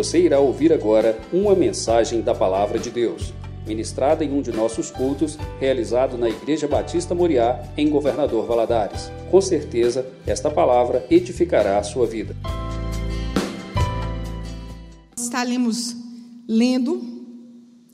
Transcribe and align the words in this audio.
Você 0.00 0.18
irá 0.18 0.40
ouvir 0.40 0.72
agora 0.72 1.20
uma 1.30 1.54
mensagem 1.54 2.22
da 2.22 2.34
Palavra 2.34 2.78
de 2.78 2.90
Deus, 2.90 3.34
ministrada 3.66 4.24
em 4.24 4.32
um 4.32 4.40
de 4.40 4.50
nossos 4.50 4.90
cultos, 4.90 5.36
realizado 5.58 6.16
na 6.16 6.26
Igreja 6.26 6.66
Batista 6.66 7.14
Moriá, 7.14 7.62
em 7.76 7.90
Governador 7.90 8.46
Valadares. 8.46 9.12
Com 9.30 9.42
certeza, 9.42 10.10
esta 10.26 10.50
palavra 10.50 11.06
edificará 11.10 11.76
a 11.76 11.82
sua 11.82 12.06
vida. 12.06 12.34
Estaremos 15.18 15.94
lendo 16.48 17.02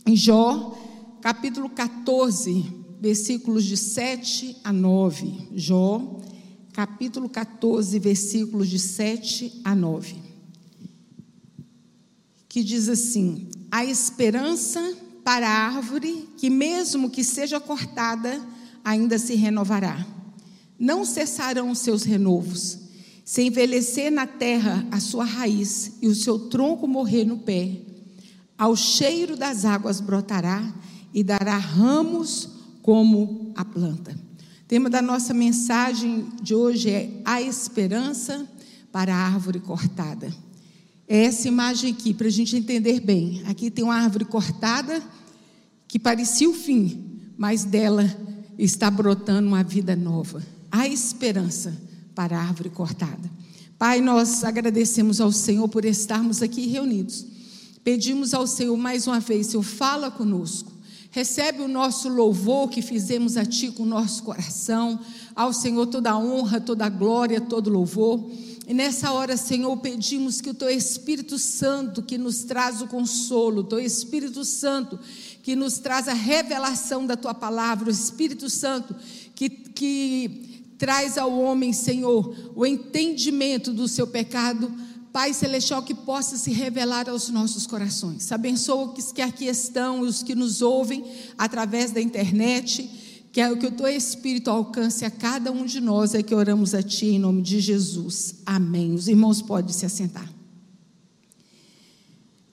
em 0.07 0.15
Jó, 0.15 0.77
capítulo 1.21 1.69
14, 1.69 2.73
versículos 3.01 3.65
de 3.65 3.77
7 3.77 4.59
a 4.63 4.73
9. 4.73 5.49
Jó, 5.55 6.21
capítulo 6.73 7.29
14, 7.29 7.99
versículos 7.99 8.69
de 8.69 8.79
7 8.79 9.61
a 9.65 9.75
9. 9.75 10.26
Que 12.57 12.65
diz 12.65 12.89
assim: 12.89 13.49
A 13.71 13.85
esperança 13.85 14.81
para 15.23 15.47
a 15.47 15.67
árvore, 15.67 16.27
que 16.39 16.49
mesmo 16.49 17.11
que 17.11 17.23
seja 17.23 17.61
cortada, 17.61 18.41
ainda 18.83 19.19
se 19.19 19.35
renovará. 19.35 20.07
Não 20.79 21.05
cessarão 21.05 21.75
seus 21.75 22.03
renovos. 22.03 22.79
Se 23.27 23.43
envelhecer 23.43 24.11
na 24.11 24.27
terra 24.27 24.87
a 24.91 24.99
sua 25.01 25.27
raiz 25.27 25.99
e 26.01 26.09
o 26.09 26.15
seu 26.15 26.49
tronco 26.49 26.89
morrer 26.89 27.27
no 27.27 27.41
pé, 27.41 27.79
ao 28.57 28.75
cheiro 28.75 29.37
das 29.37 29.67
águas 29.67 30.01
brotará 30.01 30.75
e 31.13 31.23
dará 31.23 31.59
ramos 31.59 32.49
como 32.81 33.53
a 33.55 33.67
planta. 33.67 34.13
O 34.63 34.67
tema 34.67 34.89
da 34.89 35.03
nossa 35.03 35.35
mensagem 35.35 36.27
de 36.41 36.55
hoje 36.55 36.89
é 36.89 37.21
a 37.23 37.43
esperança 37.43 38.49
para 38.91 39.15
a 39.15 39.27
árvore 39.27 39.61
cortada. 39.61 40.46
É 41.09 41.25
essa 41.25 41.47
imagem 41.47 41.93
aqui, 41.93 42.13
para 42.13 42.27
a 42.27 42.31
gente 42.31 42.57
entender 42.57 43.01
bem. 43.01 43.43
Aqui 43.47 43.71
tem 43.71 43.85
uma 43.85 43.95
árvore 43.95 44.25
cortada 44.25 45.01
que 45.87 45.99
parecia 45.99 46.51
o 46.51 46.55
fim, 46.55 47.33
mas 47.39 47.65
dela 47.65 48.05
está 48.59 48.91
brotando 48.91 49.49
uma 49.49 49.63
vida 49.63 49.95
nova. 49.95 50.43
A 50.71 50.89
esperança 50.89 51.77
para 52.15 52.37
a 52.37 52.43
árvore 52.43 52.71
cortada. 52.71 53.31
Pai, 53.79 54.01
nós 54.01 54.43
agradecemos 54.43 55.21
ao 55.21 55.31
Senhor 55.31 55.69
por 55.69 55.85
estarmos 55.85 56.43
aqui 56.43 56.67
reunidos. 56.67 57.27
Pedimos 57.85 58.35
ao 58.35 58.47
Senhor 58.47 58.77
mais 58.77 59.07
uma 59.07 59.21
vez, 59.21 59.47
Senhor, 59.49 59.63
fala 59.63 60.11
conosco. 60.11 60.73
Recebe 61.11 61.63
o 61.63 61.69
nosso 61.69 62.09
louvor 62.09 62.69
que 62.69 62.83
fizemos 62.83 63.37
a 63.37 63.45
Ti 63.45 63.71
com 63.71 63.85
o 63.85 63.87
nosso 63.87 64.23
coração. 64.23 64.99
Ao 65.37 65.53
Senhor 65.53 65.87
toda 65.87 66.11
a 66.11 66.19
honra, 66.19 66.61
toda 66.61 66.85
a 66.85 66.89
glória, 66.89 67.41
todo 67.41 67.71
louvor. 67.71 68.29
E 68.67 68.75
nessa 68.75 69.13
hora, 69.13 69.37
Senhor, 69.37 69.77
pedimos 69.77 70.41
que 70.41 70.51
o 70.51 70.55
Teu 70.55 70.69
Espírito 70.69 71.39
Santo, 71.39 72.03
que 72.03 72.19
nos 72.19 72.43
traz 72.43 72.83
o 72.83 72.89
consolo, 72.89 73.61
o 73.61 73.65
Teu 73.65 73.79
Espírito 73.79 74.45
Santo, 74.45 74.99
que 75.41 75.55
nos 75.55 75.79
traz 75.79 76.09
a 76.09 76.13
revelação 76.13 77.07
da 77.07 77.17
Tua 77.17 77.33
palavra, 77.33 77.89
o 77.89 77.93
Espírito 77.93 78.51
Santo, 78.51 78.97
que, 79.37 79.49
que 79.49 80.65
traz 80.77 81.17
ao 81.17 81.39
homem, 81.39 81.73
Senhor, 81.73 82.53
o 82.57 82.67
entendimento 82.67 83.73
do 83.73 83.87
seu 83.87 84.05
pecado, 84.05 84.75
Pai 85.13 85.33
Celestial, 85.33 85.85
que 85.85 85.95
possa 85.95 86.37
se 86.37 86.51
revelar 86.51 87.09
aos 87.09 87.29
nossos 87.29 87.69
corações. 87.69 88.33
Abençoa 88.33 88.93
os 88.93 89.13
que 89.13 89.23
aqui 89.23 89.47
estão, 89.47 90.01
os 90.01 90.25
que 90.25 90.35
nos 90.35 90.61
ouvem 90.61 91.05
através 91.39 91.93
da 91.93 92.01
internet. 92.01 92.91
Que 93.37 93.43
é 93.43 93.53
o 93.53 93.59
que 93.59 93.67
o 93.67 93.71
teu 93.71 93.87
Espírito 93.87 94.49
alcance 94.49 95.05
a 95.05 95.11
cada 95.11 95.53
um 95.53 95.67
de 95.67 95.79
nós, 95.79 96.15
é 96.15 96.23
que 96.23 96.35
oramos 96.35 96.73
a 96.73 96.83
Ti 96.83 97.09
em 97.09 97.19
nome 97.19 97.43
de 97.43 97.61
Jesus. 97.61 98.37
Amém. 98.47 98.95
Os 98.95 99.09
irmãos 99.09 99.43
podem 99.43 99.75
se 99.75 99.85
assentar. 99.85 100.27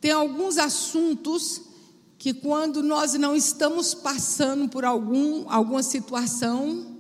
Tem 0.01 0.11
alguns 0.11 0.57
assuntos 0.57 1.61
que, 2.17 2.33
quando 2.33 2.83
nós 2.83 3.13
não 3.13 3.33
estamos 3.33 3.93
passando 3.93 4.67
por 4.67 4.83
algum, 4.83 5.49
alguma 5.49 5.81
situação, 5.81 6.97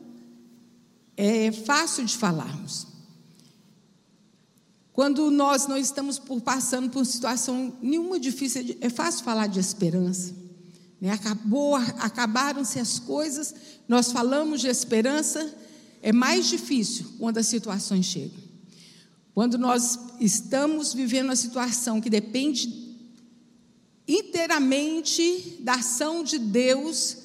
é 1.17 1.51
fácil 1.51 2.05
de 2.05 2.15
falarmos. 2.15 2.87
Quando 4.93 5.29
nós 5.29 5.67
não 5.67 5.75
estamos 5.77 6.17
por, 6.17 6.39
passando 6.39 6.89
por 6.89 7.05
situação 7.05 7.73
nenhuma 7.81 8.17
difícil, 8.17 8.77
é 8.79 8.89
fácil 8.89 9.25
falar 9.25 9.47
de 9.47 9.59
esperança. 9.59 10.42
Né? 11.03 11.11
Acabou, 11.11 11.75
acabaram-se 11.75 12.79
as 12.79 12.97
coisas, 12.97 13.53
nós 13.89 14.13
falamos 14.13 14.61
de 14.61 14.69
esperança, 14.69 15.53
é 16.01 16.13
mais 16.13 16.47
difícil 16.47 17.05
quando 17.19 17.39
as 17.39 17.47
situações 17.47 18.05
chegam. 18.05 18.41
Quando 19.33 19.57
nós 19.57 19.99
estamos 20.21 20.93
vivendo 20.93 21.25
uma 21.25 21.35
situação 21.35 21.99
que 21.99 22.09
depende 22.09 22.95
inteiramente 24.07 25.57
da 25.59 25.73
ação 25.73 26.23
de 26.23 26.39
Deus, 26.39 27.17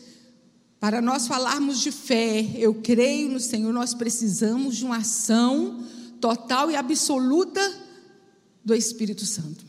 para 0.81 1.01
nós 1.01 1.29
falarmos 1.29 1.79
de 1.79 1.93
fé, 1.93 2.51
eu 2.57 2.75
creio 2.83 3.29
no 3.29 3.39
Senhor, 3.39 3.73
nós 3.73 3.95
precisamos 3.95 4.77
de 4.77 4.85
uma 4.85 4.97
ação 4.97 5.85
total 6.21 6.69
e 6.69 6.75
absoluta 6.75 7.61
do 8.65 8.75
Espírito 8.75 9.25
Santo. 9.25 9.65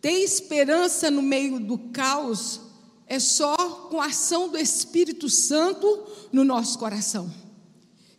Ter 0.00 0.22
esperança 0.22 1.10
no 1.10 1.20
meio 1.20 1.60
do 1.60 1.76
caos 1.76 2.63
é 3.06 3.18
só 3.18 3.56
com 3.90 4.00
a 4.00 4.06
ação 4.06 4.48
do 4.48 4.58
Espírito 4.58 5.28
Santo 5.28 6.06
no 6.32 6.44
nosso 6.44 6.78
coração. 6.78 7.32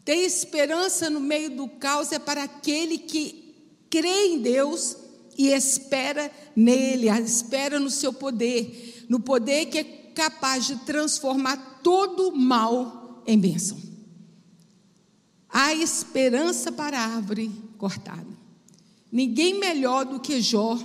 Ter 0.04 0.18
esperança 0.18 1.10
no 1.10 1.20
meio 1.20 1.50
do 1.56 1.68
caos 1.68 2.12
é 2.12 2.20
para 2.20 2.44
aquele 2.44 2.98
que 2.98 3.56
crê 3.90 4.28
em 4.28 4.40
Deus 4.40 4.96
e 5.38 5.48
espera 5.48 6.32
nele, 6.56 7.10
espera 7.10 7.80
no 7.80 7.90
seu 7.90 8.14
poder, 8.14 9.06
no 9.10 9.20
poder 9.20 9.66
que 9.66 9.80
é 9.80 9.84
capaz 9.84 10.68
de 10.68 10.76
transformar 10.78 11.82
todo 11.82 12.32
mal 12.32 13.24
em 13.26 13.38
bênção. 13.38 13.78
Há 15.50 15.74
esperança 15.74 16.72
para 16.72 17.00
a 17.00 17.16
árvore 17.16 17.52
cortada. 17.78 18.28
Ninguém 19.12 19.60
melhor 19.60 20.06
do 20.06 20.20
que 20.20 20.42
Jó 20.42 20.78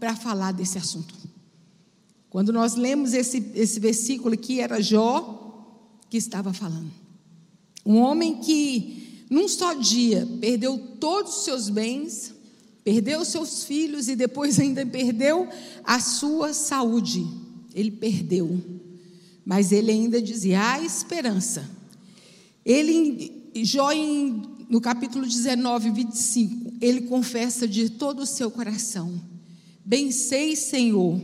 para 0.00 0.16
falar 0.16 0.52
desse 0.52 0.78
assunto. 0.78 1.14
Quando 2.34 2.52
nós 2.52 2.74
lemos 2.74 3.14
esse, 3.14 3.52
esse 3.54 3.78
versículo 3.78 4.34
aqui, 4.34 4.58
era 4.58 4.82
Jó 4.82 5.70
que 6.10 6.16
estava 6.16 6.52
falando. 6.52 6.90
Um 7.86 7.98
homem 7.98 8.40
que, 8.40 9.24
num 9.30 9.46
só 9.46 9.72
dia, 9.72 10.28
perdeu 10.40 10.76
todos 10.98 11.36
os 11.36 11.44
seus 11.44 11.68
bens, 11.70 12.34
perdeu 12.82 13.24
seus 13.24 13.62
filhos 13.62 14.08
e 14.08 14.16
depois 14.16 14.58
ainda 14.58 14.84
perdeu 14.84 15.48
a 15.84 16.00
sua 16.00 16.52
saúde. 16.52 17.24
Ele 17.72 17.92
perdeu. 17.92 18.60
Mas 19.46 19.70
ele 19.70 19.92
ainda 19.92 20.20
dizia: 20.20 20.72
há 20.72 20.82
esperança. 20.82 21.70
Ele 22.64 23.52
Jó, 23.62 23.90
no 24.68 24.80
capítulo 24.80 25.24
19, 25.24 25.88
25, 25.88 26.72
ele 26.80 27.02
confessa 27.02 27.68
de 27.68 27.90
todo 27.90 28.22
o 28.22 28.26
seu 28.26 28.50
coração: 28.50 29.22
Bem 29.84 30.10
sei, 30.10 30.56
Senhor, 30.56 31.20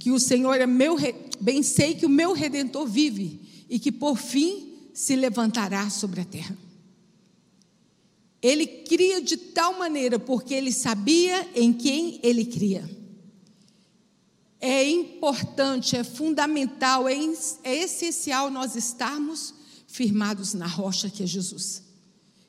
que 0.00 0.10
o 0.10 0.18
Senhor 0.18 0.58
é 0.58 0.66
meu, 0.66 0.96
bem 1.38 1.62
sei 1.62 1.94
que 1.94 2.06
o 2.06 2.08
meu 2.08 2.32
redentor 2.32 2.86
vive 2.86 3.38
e 3.68 3.78
que 3.78 3.92
por 3.92 4.16
fim 4.16 4.90
se 4.94 5.14
levantará 5.14 5.90
sobre 5.90 6.22
a 6.22 6.24
terra. 6.24 6.56
Ele 8.40 8.66
cria 8.66 9.20
de 9.20 9.36
tal 9.36 9.78
maneira 9.78 10.18
porque 10.18 10.54
ele 10.54 10.72
sabia 10.72 11.46
em 11.54 11.70
quem 11.70 12.18
ele 12.22 12.46
cria. 12.46 12.88
É 14.58 14.88
importante, 14.88 15.96
é 15.96 16.02
fundamental, 16.02 17.06
é, 17.06 17.14
é 17.62 17.76
essencial 17.82 18.50
nós 18.50 18.74
estarmos 18.74 19.54
firmados 19.86 20.54
na 20.54 20.66
rocha 20.66 21.10
que 21.10 21.22
é 21.22 21.26
Jesus. 21.26 21.82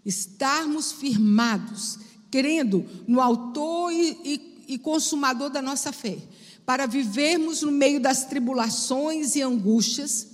Estarmos 0.05 0.93
firmados, 0.93 1.99
crendo 2.31 2.85
no 3.05 3.19
Autor 3.19 3.91
e, 3.91 4.17
e, 4.23 4.73
e 4.75 4.77
Consumador 4.77 5.49
da 5.49 5.61
nossa 5.61 5.91
fé, 5.91 6.17
para 6.71 6.85
vivermos 6.85 7.63
no 7.63 7.69
meio 7.69 7.99
das 7.99 8.23
tribulações 8.23 9.35
e 9.35 9.41
angústias. 9.41 10.27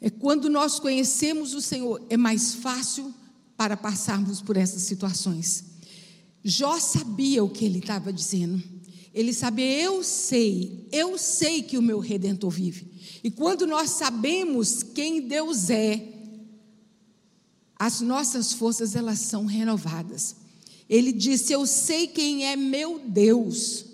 É 0.00 0.08
quando 0.08 0.48
nós 0.48 0.78
conhecemos 0.78 1.54
o 1.54 1.60
Senhor, 1.60 2.00
é 2.08 2.16
mais 2.16 2.54
fácil 2.54 3.12
para 3.56 3.76
passarmos 3.76 4.40
por 4.40 4.56
essas 4.56 4.82
situações. 4.82 5.64
Jó 6.44 6.78
sabia 6.78 7.42
o 7.42 7.50
que 7.50 7.64
ele 7.64 7.80
estava 7.80 8.12
dizendo. 8.12 8.62
Ele 9.12 9.32
sabia, 9.32 9.82
eu 9.82 10.04
sei, 10.04 10.86
eu 10.92 11.18
sei 11.18 11.64
que 11.64 11.76
o 11.76 11.82
meu 11.82 11.98
redentor 11.98 12.50
vive. 12.50 12.86
E 13.24 13.28
quando 13.28 13.66
nós 13.66 13.90
sabemos 13.90 14.84
quem 14.84 15.22
Deus 15.22 15.68
é, 15.68 16.12
as 17.76 18.00
nossas 18.00 18.52
forças 18.52 18.94
elas 18.94 19.18
são 19.18 19.46
renovadas. 19.46 20.36
Ele 20.88 21.10
disse: 21.10 21.52
"Eu 21.52 21.66
sei 21.66 22.06
quem 22.06 22.46
é 22.46 22.54
meu 22.54 23.00
Deus. 23.00 23.87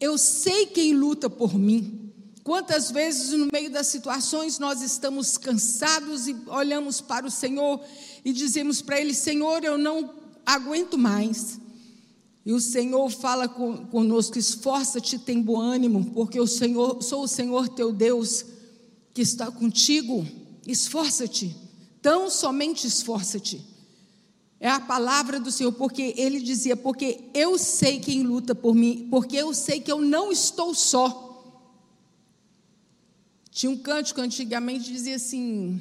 Eu 0.00 0.16
sei 0.18 0.66
quem 0.66 0.94
luta 0.94 1.28
por 1.28 1.58
mim." 1.58 2.12
Quantas 2.44 2.90
vezes 2.90 3.32
no 3.32 3.48
meio 3.52 3.70
das 3.70 3.88
situações 3.88 4.58
nós 4.58 4.80
estamos 4.80 5.36
cansados 5.36 6.26
e 6.26 6.34
olhamos 6.46 7.00
para 7.00 7.26
o 7.26 7.30
Senhor 7.30 7.80
e 8.24 8.32
dizemos 8.32 8.80
para 8.80 9.00
ele: 9.00 9.12
"Senhor, 9.12 9.62
eu 9.64 9.76
não 9.76 10.18
aguento 10.46 10.96
mais. 10.96 11.60
E 12.46 12.52
o 12.54 12.60
Senhor 12.60 13.10
fala 13.10 13.46
conosco: 13.46 14.38
esforça-te, 14.38 15.18
tem 15.18 15.42
bom 15.42 15.60
ânimo, 15.60 16.10
porque 16.14 16.40
o 16.40 16.46
Senhor, 16.46 17.02
sou 17.02 17.24
o 17.24 17.28
Senhor 17.28 17.68
teu 17.68 17.92
Deus 17.92 18.46
que 19.12 19.20
está 19.20 19.50
contigo. 19.50 20.26
Esforça-te, 20.66 21.54
tão 22.00 22.30
somente 22.30 22.86
esforça-te. 22.86 23.62
É 24.60 24.68
a 24.68 24.80
palavra 24.80 25.38
do 25.38 25.52
Senhor, 25.52 25.72
porque 25.72 26.14
ele 26.16 26.40
dizia: 26.40 26.76
Porque 26.76 27.20
eu 27.32 27.56
sei 27.56 28.00
quem 28.00 28.22
luta 28.22 28.54
por 28.54 28.74
mim, 28.74 29.06
porque 29.10 29.36
eu 29.36 29.54
sei 29.54 29.80
que 29.80 29.90
eu 29.90 30.00
não 30.00 30.32
estou 30.32 30.74
só. 30.74 31.26
Tinha 33.50 33.70
um 33.70 33.76
cântico 33.76 34.20
antigamente 34.20 34.92
dizia 34.92 35.16
assim: 35.16 35.80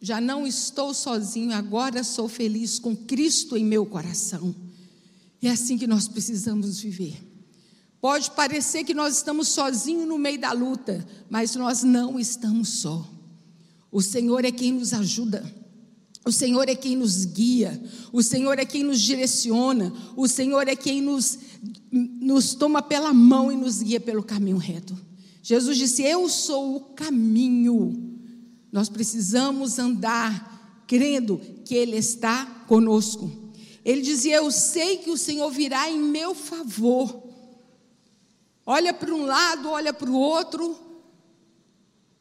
Já 0.00 0.20
não 0.20 0.46
estou 0.46 0.92
sozinho, 0.92 1.52
agora 1.52 2.02
sou 2.02 2.28
feliz 2.28 2.78
com 2.80 2.96
Cristo 2.96 3.56
em 3.56 3.64
meu 3.64 3.86
coração. 3.86 4.54
É 5.40 5.50
assim 5.50 5.78
que 5.78 5.86
nós 5.86 6.08
precisamos 6.08 6.80
viver. 6.80 7.28
Pode 8.00 8.30
parecer 8.32 8.84
que 8.84 8.94
nós 8.94 9.16
estamos 9.16 9.48
sozinhos 9.48 10.06
no 10.06 10.18
meio 10.18 10.40
da 10.40 10.52
luta, 10.52 11.06
mas 11.30 11.54
nós 11.54 11.82
não 11.84 12.18
estamos 12.18 12.68
só. 12.68 13.08
O 13.90 14.02
Senhor 14.02 14.44
é 14.44 14.52
quem 14.52 14.72
nos 14.72 14.92
ajuda. 14.92 15.57
O 16.28 16.32
Senhor 16.32 16.68
é 16.68 16.74
quem 16.74 16.94
nos 16.94 17.24
guia, 17.24 17.82
o 18.12 18.22
Senhor 18.22 18.58
é 18.58 18.64
quem 18.66 18.82
nos 18.82 19.00
direciona, 19.00 19.90
o 20.14 20.28
Senhor 20.28 20.68
é 20.68 20.76
quem 20.76 21.00
nos, 21.00 21.38
nos 21.90 22.54
toma 22.54 22.82
pela 22.82 23.14
mão 23.14 23.50
e 23.50 23.56
nos 23.56 23.80
guia 23.80 23.98
pelo 23.98 24.22
caminho 24.22 24.58
reto. 24.58 24.94
Jesus 25.42 25.78
disse: 25.78 26.02
Eu 26.02 26.28
sou 26.28 26.76
o 26.76 26.80
caminho. 26.80 28.20
Nós 28.70 28.90
precisamos 28.90 29.78
andar 29.78 30.84
crendo 30.86 31.40
que 31.64 31.74
Ele 31.74 31.96
está 31.96 32.44
conosco. 32.68 33.30
Ele 33.82 34.02
dizia: 34.02 34.36
Eu 34.36 34.50
sei 34.50 34.98
que 34.98 35.08
o 35.08 35.16
Senhor 35.16 35.50
virá 35.50 35.90
em 35.90 35.98
meu 35.98 36.34
favor. 36.34 37.22
Olha 38.66 38.92
para 38.92 39.14
um 39.14 39.24
lado, 39.24 39.70
olha 39.70 39.94
para 39.94 40.10
o 40.10 40.14
outro. 40.14 40.78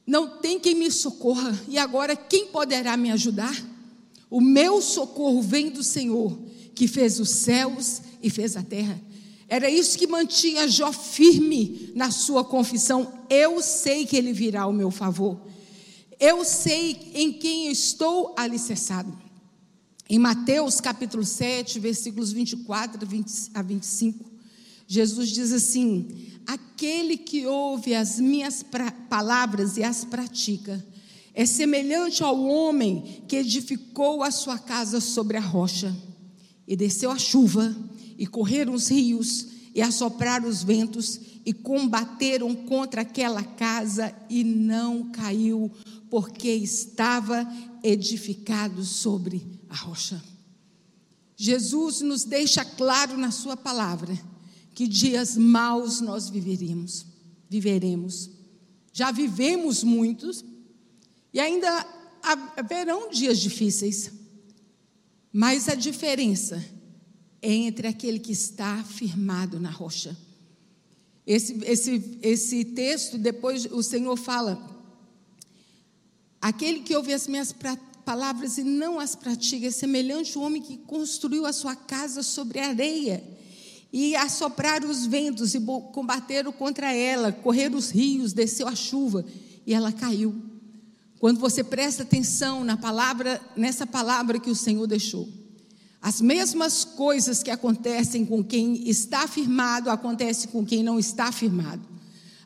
Não 0.06 0.38
tem 0.38 0.58
quem 0.58 0.76
me 0.76 0.90
socorra. 0.90 1.54
E 1.68 1.78
agora, 1.78 2.16
quem 2.16 2.48
poderá 2.48 2.96
me 2.96 3.12
ajudar? 3.12 3.76
O 4.30 4.42
meu 4.42 4.82
socorro 4.82 5.42
vem 5.42 5.70
do 5.70 5.84
Senhor, 5.84 6.38
que 6.76 6.88
fez 6.88 7.20
os 7.20 7.30
céus 7.30 8.02
e 8.22 8.30
fez 8.30 8.58
a 8.58 8.64
terra. 8.64 9.00
Era 9.48 9.70
isso 9.70 9.98
que 9.98 10.08
mantinha 10.08 10.68
Jó 10.68 10.92
firme 10.92 11.92
na 11.96 12.12
sua 12.12 12.44
confissão. 12.44 13.24
Eu 13.30 13.62
sei 13.62 14.06
que 14.06 14.18
ele 14.18 14.34
virá 14.34 14.64
ao 14.64 14.74
meu 14.74 14.92
favor. 14.92 15.40
Eu 16.20 16.44
sei 16.44 17.12
em 17.14 17.32
quem 17.32 17.72
estou 17.72 18.34
alicerçado. 18.38 19.18
Em 20.10 20.18
Mateus 20.20 20.82
capítulo 20.82 21.24
7, 21.24 21.80
versículos 21.80 22.32
24 22.32 23.00
a 23.54 23.62
25, 23.62 24.26
Jesus 24.88 25.30
diz 25.30 25.52
assim: 25.52 26.08
Aquele 26.46 27.18
que 27.18 27.46
ouve 27.46 27.94
as 27.94 28.20
minhas 28.20 28.66
palavras 29.10 29.76
e 29.78 29.84
as 29.84 30.06
pratica, 30.06 30.84
é 31.38 31.46
semelhante 31.46 32.24
ao 32.24 32.44
homem 32.46 33.22
que 33.28 33.36
edificou 33.36 34.24
a 34.24 34.32
sua 34.32 34.58
casa 34.58 35.00
sobre 35.00 35.38
a 35.38 35.40
rocha, 35.40 35.96
e 36.68 36.76
desceu 36.76 37.12
a 37.12 37.20
chuva, 37.20 37.78
e 38.18 38.26
correram 38.26 38.74
os 38.74 38.88
rios, 38.88 39.46
e 39.76 39.80
assopraram 39.80 40.50
os 40.50 40.64
ventos, 40.64 41.22
e 41.46 41.54
combateram 41.54 42.56
contra 42.56 43.02
aquela 43.02 43.44
casa, 43.44 44.12
e 44.28 44.44
não 44.44 45.12
caiu, 45.12 45.72
porque 46.10 46.50
estava 46.50 47.48
edificado 47.84 48.84
sobre 48.84 49.46
a 49.70 49.76
rocha. 49.76 50.20
Jesus 51.36 52.02
nos 52.02 52.24
deixa 52.24 52.66
claro 52.66 53.16
na 53.16 53.30
Sua 53.30 53.56
palavra 53.56 54.20
que 54.74 54.88
dias 54.88 55.38
maus 55.38 56.02
nós 56.02 56.32
viveríamos, 56.32 57.06
viveremos. 57.48 58.28
Já 58.92 59.12
vivemos 59.12 59.84
muitos, 59.84 60.44
e 61.34 61.40
ainda 61.40 61.86
haverão 62.56 63.10
dias 63.10 63.40
difíceis, 63.40 64.12
mas 65.32 65.70
a 65.70 65.76
diferença 65.76 66.64
é 67.42 67.54
entre 67.54 67.88
aquele 67.88 68.20
que 68.20 68.32
está 68.32 68.84
firmado 68.84 69.60
na 69.60 69.70
rocha. 69.70 70.18
Esse, 71.26 71.60
esse, 71.66 72.20
esse 72.22 72.66
texto, 72.66 73.18
depois 73.18 73.66
o 73.66 73.84
Senhor 73.84 74.16
fala: 74.16 74.60
aquele 76.42 76.80
que 76.80 76.96
ouve 76.96 77.14
as 77.14 77.28
minhas 77.28 77.54
palavras 78.06 78.58
e 78.58 78.64
não 78.64 79.00
as 79.00 79.16
pratica 79.16 79.68
é 79.68 79.72
semelhante 79.72 80.38
ao 80.38 80.44
homem 80.44 80.62
que 80.62 80.78
construiu 80.78 81.46
a 81.46 81.52
sua 81.52 81.76
casa 81.76 82.24
sobre 82.24 82.60
areia 82.60 83.22
e 83.92 84.16
assopraram 84.16 84.90
os 84.90 85.06
ventos 85.06 85.54
e 85.54 85.60
combateram 85.92 86.52
contra 86.52 86.94
ela, 86.94 87.32
correram 87.32 87.78
os 87.78 87.90
rios, 87.90 88.32
desceu 88.32 88.68
a 88.68 88.76
chuva 88.76 89.26
e 89.66 89.74
ela 89.74 89.92
caiu. 89.92 90.34
Quando 91.20 91.40
você 91.40 91.64
presta 91.64 92.04
atenção 92.04 92.64
na 92.64 92.78
palavra, 92.78 93.42
nessa 93.56 93.88
palavra 93.88 94.40
que 94.40 94.50
o 94.50 94.56
Senhor 94.56 94.86
deixou, 94.86 95.28
as 96.02 96.22
mesmas 96.22 96.86
coisas 96.86 97.42
que 97.42 97.50
acontecem 97.50 98.26
com 98.26 98.44
quem 98.44 98.88
está 98.88 99.28
firmado 99.28 99.90
acontecem 99.90 100.50
com 100.50 100.66
quem 100.66 100.84
não 100.84 101.00
está 101.00 101.32
firmado. 101.32 101.86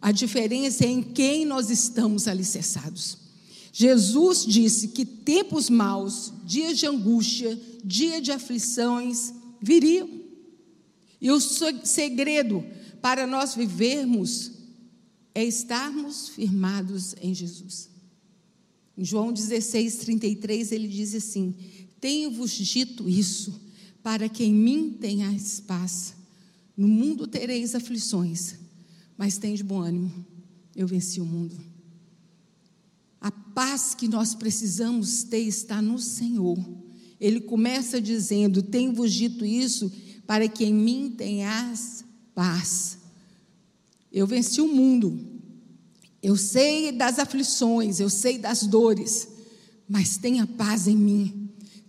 A 0.02 0.12
diferença 0.12 0.86
é 0.86 0.88
em 0.88 1.04
quem 1.04 1.46
nós 1.46 1.70
estamos 1.70 2.28
alicerçados. 2.28 3.18
Jesus 3.72 4.46
disse 4.46 4.90
que 4.90 5.06
tempos 5.06 5.70
maus, 5.70 6.34
dias 6.44 6.78
de 6.78 6.88
angústia, 6.88 7.60
dia 7.84 8.22
de 8.22 8.32
aflições 8.32 9.34
viriam. 9.62 10.10
E 11.22 11.32
o 11.32 11.40
segredo 11.40 12.66
para 13.02 13.28
nós 13.28 13.54
vivermos 13.54 14.52
é 15.36 15.44
estarmos 15.44 16.30
firmados 16.30 17.16
em 17.22 17.34
Jesus. 17.34 17.90
Em 18.98 19.06
João 19.06 19.32
16, 19.32 19.98
33, 19.98 20.72
ele 20.72 20.88
diz 20.88 21.16
assim: 21.16 21.56
tenho-vos 22.02 22.52
dito 22.52 23.08
isso, 23.08 23.62
para 24.02 24.28
que 24.28 24.44
em 24.44 24.52
mim 24.52 24.98
tenhais 25.00 25.60
paz. 25.60 26.16
No 26.76 26.88
mundo 26.88 27.28
tereis 27.28 27.76
aflições, 27.76 28.56
mas 29.16 29.38
de 29.38 29.64
bom 29.64 29.82
ânimo, 29.82 30.26
eu 30.76 30.88
venci 30.88 31.22
o 31.22 31.26
mundo. 31.26 31.56
A 33.22 33.30
paz 33.30 33.94
que 33.94 34.08
nós 34.08 34.34
precisamos 34.34 35.24
ter 35.24 35.42
está 35.42 35.80
no 35.80 36.00
Senhor. 36.00 36.58
Ele 37.20 37.40
começa 37.40 38.02
dizendo: 38.02 38.64
Tenho-vos 38.64 39.14
dito 39.14 39.46
isso, 39.46 39.92
para 40.26 40.48
que 40.48 40.66
em 40.66 40.74
mim 40.74 41.14
tenhas 41.16 42.04
paz. 42.34 42.98
Eu 44.12 44.26
venci 44.26 44.60
o 44.60 44.68
mundo. 44.68 45.31
Eu 46.22 46.36
sei 46.36 46.92
das 46.92 47.20
aflições, 47.20 48.00
eu 48.00 48.10
sei 48.10 48.38
das 48.38 48.64
dores, 48.64 49.28
mas 49.88 50.18
tenha 50.18 50.46
paz 50.46 50.88
em 50.88 50.96
mim 50.96 51.42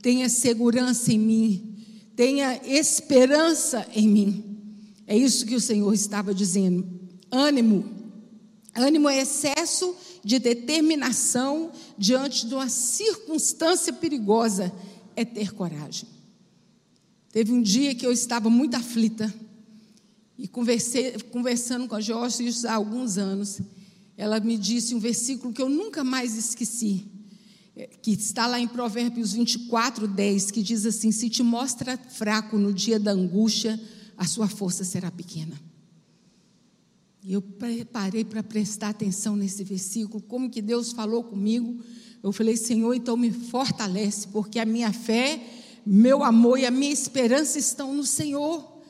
tenha 0.02 0.28
segurança 0.28 1.12
em 1.12 1.18
mim, 1.18 1.76
tenha 2.16 2.60
esperança 2.66 3.86
em 3.94 4.08
mim. 4.08 4.58
É 5.06 5.16
isso 5.16 5.46
que 5.46 5.54
o 5.54 5.60
Senhor 5.60 5.94
estava 5.94 6.34
dizendo. 6.34 6.84
Ânimo. 7.30 7.88
Ânimo 8.74 9.08
é 9.08 9.20
excesso 9.20 9.94
de 10.24 10.38
determinação 10.38 11.70
diante 11.96 12.46
de 12.46 12.54
uma 12.54 12.68
circunstância 12.68 13.92
perigosa, 13.92 14.72
é 15.14 15.24
ter 15.24 15.52
coragem. 15.52 16.08
Teve 17.30 17.52
um 17.52 17.62
dia 17.62 17.94
que 17.94 18.04
eu 18.04 18.12
estava 18.12 18.50
muito 18.50 18.74
aflita 18.74 19.32
e 20.36 20.48
conversei, 20.48 21.12
conversando 21.30 21.86
com 21.86 21.94
a 21.94 22.00
Jorge 22.00 22.48
há 22.66 22.74
alguns 22.74 23.18
anos. 23.18 23.60
Ela 24.16 24.40
me 24.40 24.56
disse 24.56 24.94
um 24.94 24.98
versículo 24.98 25.52
que 25.52 25.62
eu 25.62 25.68
nunca 25.68 26.04
mais 26.04 26.36
esqueci 26.36 27.06
que 28.02 28.12
está 28.12 28.46
lá 28.46 28.60
em 28.60 28.68
Provérbios 28.68 29.32
24, 29.32 30.06
10, 30.06 30.50
que 30.50 30.62
diz 30.62 30.84
assim: 30.84 31.10
Se 31.10 31.30
te 31.30 31.42
mostra 31.42 31.96
fraco 31.96 32.58
no 32.58 32.72
dia 32.72 32.98
da 32.98 33.12
angústia, 33.12 33.80
a 34.16 34.26
sua 34.26 34.48
força 34.48 34.84
será 34.84 35.10
pequena. 35.10 35.58
E 37.24 37.32
eu 37.32 37.42
parei 37.92 38.24
para 38.24 38.42
prestar 38.42 38.88
atenção 38.88 39.36
nesse 39.36 39.62
versículo, 39.62 40.20
como 40.22 40.50
que 40.50 40.60
Deus 40.60 40.92
falou 40.92 41.22
comigo. 41.22 41.80
Eu 42.22 42.32
falei, 42.32 42.56
Senhor, 42.56 42.94
então 42.94 43.16
me 43.16 43.30
fortalece, 43.30 44.28
porque 44.28 44.58
a 44.58 44.64
minha 44.64 44.92
fé, 44.92 45.40
meu 45.86 46.24
amor 46.24 46.58
e 46.58 46.66
a 46.66 46.70
minha 46.70 46.92
esperança 46.92 47.58
estão 47.58 47.94
no 47.94 48.04
Senhor. 48.04 48.80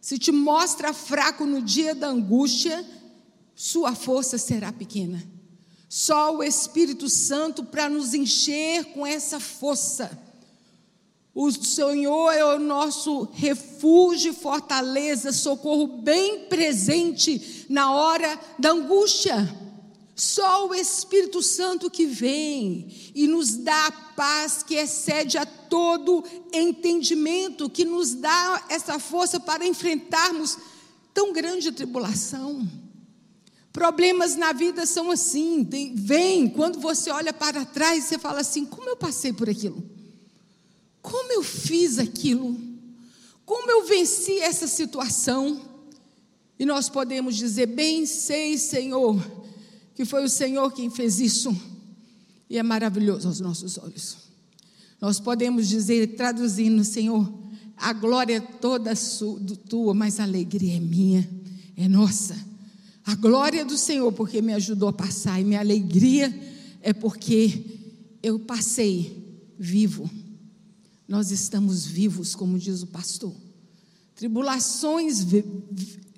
Se 0.00 0.16
te 0.16 0.30
mostra 0.30 0.92
fraco 0.92 1.44
no 1.44 1.60
dia 1.60 1.94
da 1.94 2.08
angústia, 2.08 2.84
sua 3.54 3.94
força 3.94 4.38
será 4.38 4.72
pequena. 4.72 5.22
Só 5.88 6.36
o 6.36 6.42
Espírito 6.42 7.08
Santo 7.08 7.64
para 7.64 7.88
nos 7.88 8.14
encher 8.14 8.86
com 8.86 9.06
essa 9.06 9.38
força. 9.38 10.18
O 11.34 11.50
Senhor 11.50 12.30
é 12.30 12.44
o 12.44 12.58
nosso 12.58 13.28
refúgio 13.32 14.34
fortaleza, 14.34 15.32
socorro 15.32 15.86
bem 15.86 16.46
presente 16.46 17.66
na 17.68 17.92
hora 17.92 18.38
da 18.58 18.70
angústia. 18.70 19.62
Só 20.14 20.68
o 20.68 20.74
Espírito 20.74 21.42
Santo 21.42 21.90
que 21.90 22.04
vem 22.04 23.12
e 23.14 23.26
nos 23.26 23.56
dá 23.56 23.86
a 23.86 23.92
paz 23.92 24.62
que 24.62 24.74
excede 24.74 25.38
a 25.38 25.46
todo 25.46 26.22
entendimento, 26.52 27.70
que 27.70 27.84
nos 27.84 28.14
dá 28.14 28.66
essa 28.68 28.98
força 28.98 29.40
para 29.40 29.66
enfrentarmos 29.66 30.58
tão 31.14 31.32
grande 31.32 31.72
tribulação. 31.72 32.68
Problemas 33.72 34.36
na 34.36 34.52
vida 34.52 34.84
são 34.84 35.10
assim, 35.10 35.66
vem, 35.94 36.46
quando 36.46 36.78
você 36.78 37.10
olha 37.10 37.32
para 37.32 37.64
trás, 37.64 38.04
você 38.04 38.18
fala 38.18 38.40
assim: 38.40 38.66
como 38.66 38.88
eu 38.88 38.96
passei 38.96 39.32
por 39.32 39.48
aquilo? 39.48 39.82
Como 41.00 41.32
eu 41.32 41.42
fiz 41.42 41.98
aquilo? 41.98 42.56
Como 43.46 43.70
eu 43.70 43.86
venci 43.86 44.38
essa 44.38 44.66
situação? 44.66 45.60
E 46.58 46.66
nós 46.66 46.90
podemos 46.90 47.34
dizer: 47.34 47.66
bem 47.66 48.04
sei, 48.04 48.58
Senhor, 48.58 49.18
que 49.94 50.04
foi 50.04 50.22
o 50.22 50.28
Senhor 50.28 50.70
quem 50.72 50.90
fez 50.90 51.18
isso, 51.18 51.56
e 52.50 52.58
é 52.58 52.62
maravilhoso 52.62 53.26
aos 53.26 53.40
nossos 53.40 53.78
olhos. 53.78 54.18
Nós 55.00 55.18
podemos 55.18 55.66
dizer, 55.66 56.14
traduzindo, 56.14 56.84
Senhor, 56.84 57.32
a 57.76 57.92
glória 57.92 58.36
é 58.36 58.40
toda 58.40 58.94
sua, 58.94 59.40
tua, 59.68 59.94
mas 59.94 60.20
a 60.20 60.24
alegria 60.24 60.76
é 60.76 60.80
minha, 60.80 61.28
é 61.76 61.88
nossa. 61.88 62.51
A 63.04 63.14
glória 63.14 63.64
do 63.64 63.76
Senhor, 63.76 64.12
porque 64.12 64.40
me 64.40 64.52
ajudou 64.52 64.88
a 64.88 64.92
passar, 64.92 65.40
e 65.40 65.44
minha 65.44 65.60
alegria 65.60 66.32
é 66.80 66.92
porque 66.92 67.64
eu 68.22 68.38
passei 68.38 69.40
vivo. 69.58 70.08
Nós 71.08 71.30
estamos 71.30 71.84
vivos, 71.84 72.34
como 72.34 72.58
diz 72.58 72.82
o 72.82 72.86
pastor. 72.86 73.34
Tribulações 74.14 75.26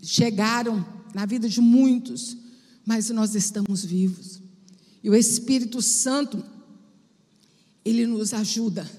chegaram 0.03 0.85
na 1.15 1.25
vida 1.25 1.49
de 1.49 1.61
muitos, 1.61 2.37
mas 2.85 3.09
nós 3.11 3.35
estamos 3.35 3.85
vivos. 3.85 4.41
E 5.03 5.09
o 5.09 5.15
Espírito 5.15 5.81
Santo, 5.81 6.45
ele 7.85 8.07
nos 8.07 8.35
ajuda, 8.35 8.91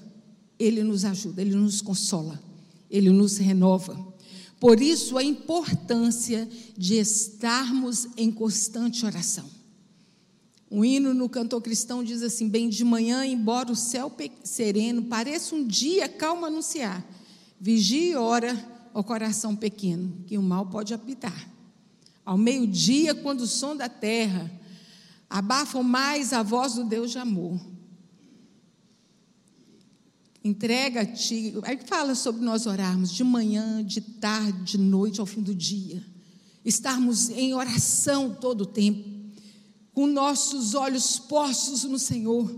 ele 0.58 0.82
nos 0.82 1.04
ajuda, 1.04 1.40
ele 1.40 1.54
nos 1.54 1.80
consola, 1.80 2.42
ele 2.90 3.10
nos 3.10 3.36
renova. 3.36 4.15
Por 4.58 4.80
isso 4.80 5.18
a 5.18 5.22
importância 5.22 6.48
de 6.76 6.94
estarmos 6.94 8.08
em 8.16 8.30
constante 8.30 9.04
oração. 9.04 9.48
O 10.70 10.84
hino 10.84 11.14
no 11.14 11.28
cantor 11.28 11.62
cristão 11.62 12.02
diz 12.02 12.22
assim: 12.22 12.48
Bem 12.48 12.68
de 12.68 12.84
manhã, 12.84 13.24
embora 13.24 13.70
o 13.70 13.76
céu 13.76 14.12
sereno 14.42 15.04
pareça 15.04 15.54
um 15.54 15.66
dia 15.66 16.08
calmo 16.08 16.46
anunciar, 16.46 17.06
vigie 17.60 18.10
e 18.10 18.16
ora 18.16 18.54
ao 18.92 19.04
coração 19.04 19.54
pequeno, 19.54 20.24
que 20.26 20.38
o 20.38 20.42
mal 20.42 20.66
pode 20.66 20.94
habitar. 20.94 21.50
Ao 22.24 22.36
meio-dia, 22.36 23.14
quando 23.14 23.42
o 23.42 23.46
som 23.46 23.76
da 23.76 23.88
terra 23.88 24.50
abafa 25.28 25.82
mais 25.82 26.32
a 26.32 26.42
voz 26.42 26.74
do 26.74 26.84
Deus 26.84 27.10
de 27.10 27.18
amor. 27.18 27.60
Entrega-te. 30.46 31.54
Aí 31.64 31.78
fala 31.84 32.14
sobre 32.14 32.44
nós 32.44 32.66
orarmos 32.66 33.10
de 33.10 33.24
manhã, 33.24 33.84
de 33.84 34.00
tarde, 34.00 34.76
de 34.76 34.78
noite, 34.78 35.20
ao 35.20 35.26
fim 35.26 35.42
do 35.42 35.54
dia. 35.54 36.04
Estarmos 36.64 37.28
em 37.30 37.52
oração 37.52 38.36
todo 38.40 38.62
o 38.62 38.66
tempo, 38.66 39.08
com 39.92 40.06
nossos 40.06 40.74
olhos 40.74 41.18
postos 41.18 41.84
no 41.84 41.98
Senhor, 41.98 42.48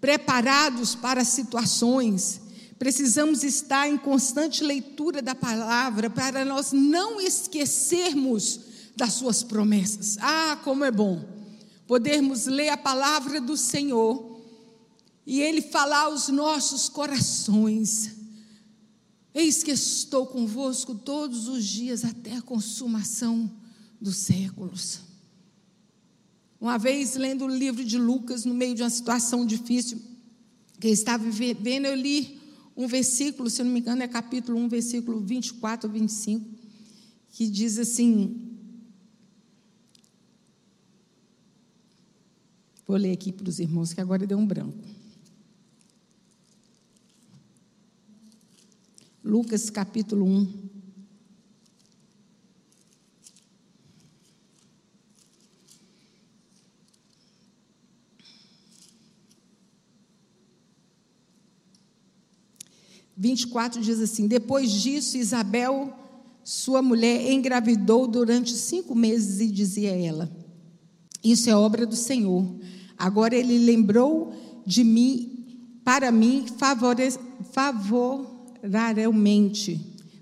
preparados 0.00 0.94
para 0.94 1.24
situações. 1.24 2.40
Precisamos 2.78 3.42
estar 3.42 3.88
em 3.88 3.96
constante 3.96 4.62
leitura 4.62 5.22
da 5.22 5.34
palavra 5.34 6.10
para 6.10 6.44
nós 6.44 6.72
não 6.72 7.18
esquecermos 7.18 8.60
das 8.94 9.14
suas 9.14 9.42
promessas. 9.42 10.18
Ah, 10.20 10.60
como 10.62 10.84
é 10.84 10.90
bom 10.90 11.36
podermos 11.86 12.46
ler 12.46 12.70
a 12.70 12.76
palavra 12.76 13.40
do 13.40 13.56
Senhor 13.56 14.35
e 15.26 15.40
Ele 15.40 15.60
falar 15.60 16.04
aos 16.04 16.28
nossos 16.28 16.88
corações. 16.88 18.14
Eis 19.34 19.62
que 19.62 19.72
estou 19.72 20.26
convosco 20.26 20.94
todos 20.94 21.48
os 21.48 21.64
dias 21.64 22.04
até 22.04 22.36
a 22.36 22.42
consumação 22.42 23.50
dos 24.00 24.16
séculos. 24.16 25.00
Uma 26.60 26.78
vez, 26.78 27.16
lendo 27.16 27.44
o 27.44 27.48
livro 27.48 27.84
de 27.84 27.98
Lucas, 27.98 28.44
no 28.44 28.54
meio 28.54 28.74
de 28.74 28.82
uma 28.82 28.88
situação 28.88 29.44
difícil 29.44 30.00
que 30.80 30.86
eu 30.86 30.92
estava 30.92 31.28
vivendo, 31.28 31.86
eu 31.86 31.94
li 31.94 32.40
um 32.76 32.86
versículo, 32.86 33.50
se 33.50 33.62
não 33.62 33.70
me 33.70 33.80
engano, 33.80 34.02
é 34.02 34.08
capítulo 34.08 34.58
1, 34.60 34.68
versículo 34.68 35.20
24 35.20 35.88
ou 35.88 35.92
25, 35.92 36.46
que 37.32 37.48
diz 37.48 37.78
assim: 37.78 38.56
Vou 42.86 42.96
ler 42.96 43.12
aqui 43.12 43.32
para 43.32 43.48
os 43.48 43.58
irmãos 43.58 43.92
que 43.92 44.00
agora 44.00 44.26
deu 44.26 44.38
um 44.38 44.46
branco. 44.46 44.95
Lucas 49.26 49.68
capítulo 49.68 50.24
1. 50.24 50.66
Vinte 63.16 63.42
e 63.42 63.46
quatro 63.48 63.82
diz 63.82 64.00
assim: 64.00 64.26
Depois 64.28 64.70
disso, 64.70 65.18
Isabel, 65.18 65.92
sua 66.44 66.80
mulher, 66.80 67.30
engravidou 67.30 68.06
durante 68.06 68.52
cinco 68.52 68.94
meses 68.94 69.40
e 69.40 69.50
dizia 69.50 69.92
a 69.92 69.96
ela: 69.96 70.30
Isso 71.22 71.50
é 71.50 71.56
obra 71.56 71.84
do 71.84 71.96
Senhor 71.96 72.56
Agora 72.96 73.34
ele 73.34 73.58
lembrou 73.58 74.32
de 74.64 74.82
mim, 74.82 75.80
para 75.84 76.10
mim, 76.10 76.46
favoravelmente, 78.66 79.80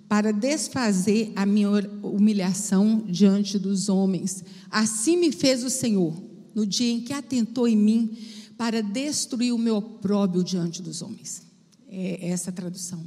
para 0.09 0.33
desfazer 0.33 1.33
a 1.35 1.47
minha 1.47 1.71
humilhação 2.03 3.05
diante 3.09 3.59
dos 3.59 3.89
homens. 3.89 4.45
Assim 4.71 5.17
me 5.17 5.33
fez 5.33 5.65
o 5.65 5.71
Senhor, 5.71 6.15
no 6.55 6.67
dia 6.67 6.91
em 6.91 7.01
que 7.01 7.13
atentou 7.13 7.67
em 7.67 7.77
mim, 7.77 8.17
para 8.57 8.83
destruir 8.83 9.53
o 9.53 9.59
meu 9.59 9.77
opróbio 9.77 10.45
diante 10.45 10.81
dos 10.81 11.03
homens. 11.03 11.43
É 11.89 12.29
essa 12.29 12.51
a 12.51 12.53
tradução. 12.53 13.05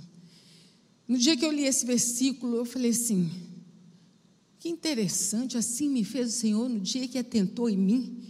No 1.07 1.17
dia 1.17 1.37
que 1.37 1.45
eu 1.45 1.51
li 1.51 1.63
esse 1.63 1.85
versículo, 1.85 2.57
eu 2.57 2.65
falei 2.65 2.91
assim: 2.91 3.29
que 4.59 4.67
interessante, 4.67 5.57
assim 5.57 5.89
me 5.89 6.03
fez 6.03 6.29
o 6.29 6.37
Senhor 6.37 6.67
no 6.67 6.79
dia 6.79 7.07
que 7.07 7.17
atentou 7.17 7.69
em 7.69 7.77
mim. 7.77 8.23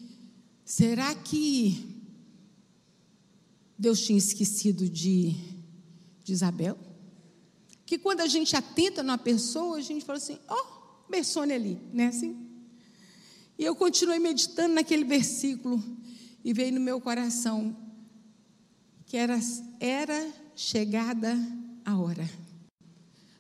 Será 0.63 1.15
que 1.15 1.95
Deus 3.79 4.01
tinha 4.01 4.17
esquecido 4.17 4.87
de, 4.87 5.35
de 6.23 6.33
Isabel? 6.33 6.77
Que 7.87 7.97
quando 7.97 8.21
a 8.21 8.27
gente 8.27 8.55
atenta 8.55 9.01
numa 9.01 9.17
pessoa, 9.17 9.77
a 9.77 9.81
gente 9.81 10.05
fala 10.05 10.17
assim, 10.17 10.37
ó, 10.47 10.55
oh, 10.55 11.41
ali, 11.41 11.79
né 11.91 12.07
assim? 12.07 12.37
E 13.57 13.65
eu 13.65 13.75
continuei 13.75 14.19
meditando 14.19 14.75
naquele 14.75 15.03
versículo 15.03 15.83
e 16.45 16.53
veio 16.53 16.73
no 16.73 16.79
meu 16.79 17.01
coração 17.01 17.75
que 19.07 19.17
era, 19.17 19.39
era 19.79 20.33
chegada 20.55 21.35
a 21.83 21.97
hora. 21.97 22.29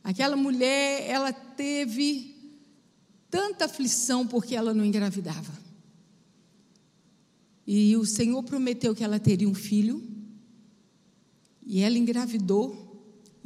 Aquela 0.01 0.37
mulher, 0.37 1.05
ela 1.05 1.33
teve 1.33 2.33
tanta 3.29 3.65
aflição 3.65 4.25
porque 4.25 4.55
ela 4.55 4.73
não 4.73 4.85
engravidava. 4.85 5.51
E 7.67 7.97
o 7.97 8.05
Senhor 8.05 8.41
prometeu 8.43 8.95
que 8.95 9.03
ela 9.03 9.19
teria 9.19 9.49
um 9.49 9.53
filho. 9.53 10.01
E 11.65 11.81
ela 11.81 11.97
engravidou. 11.97 12.86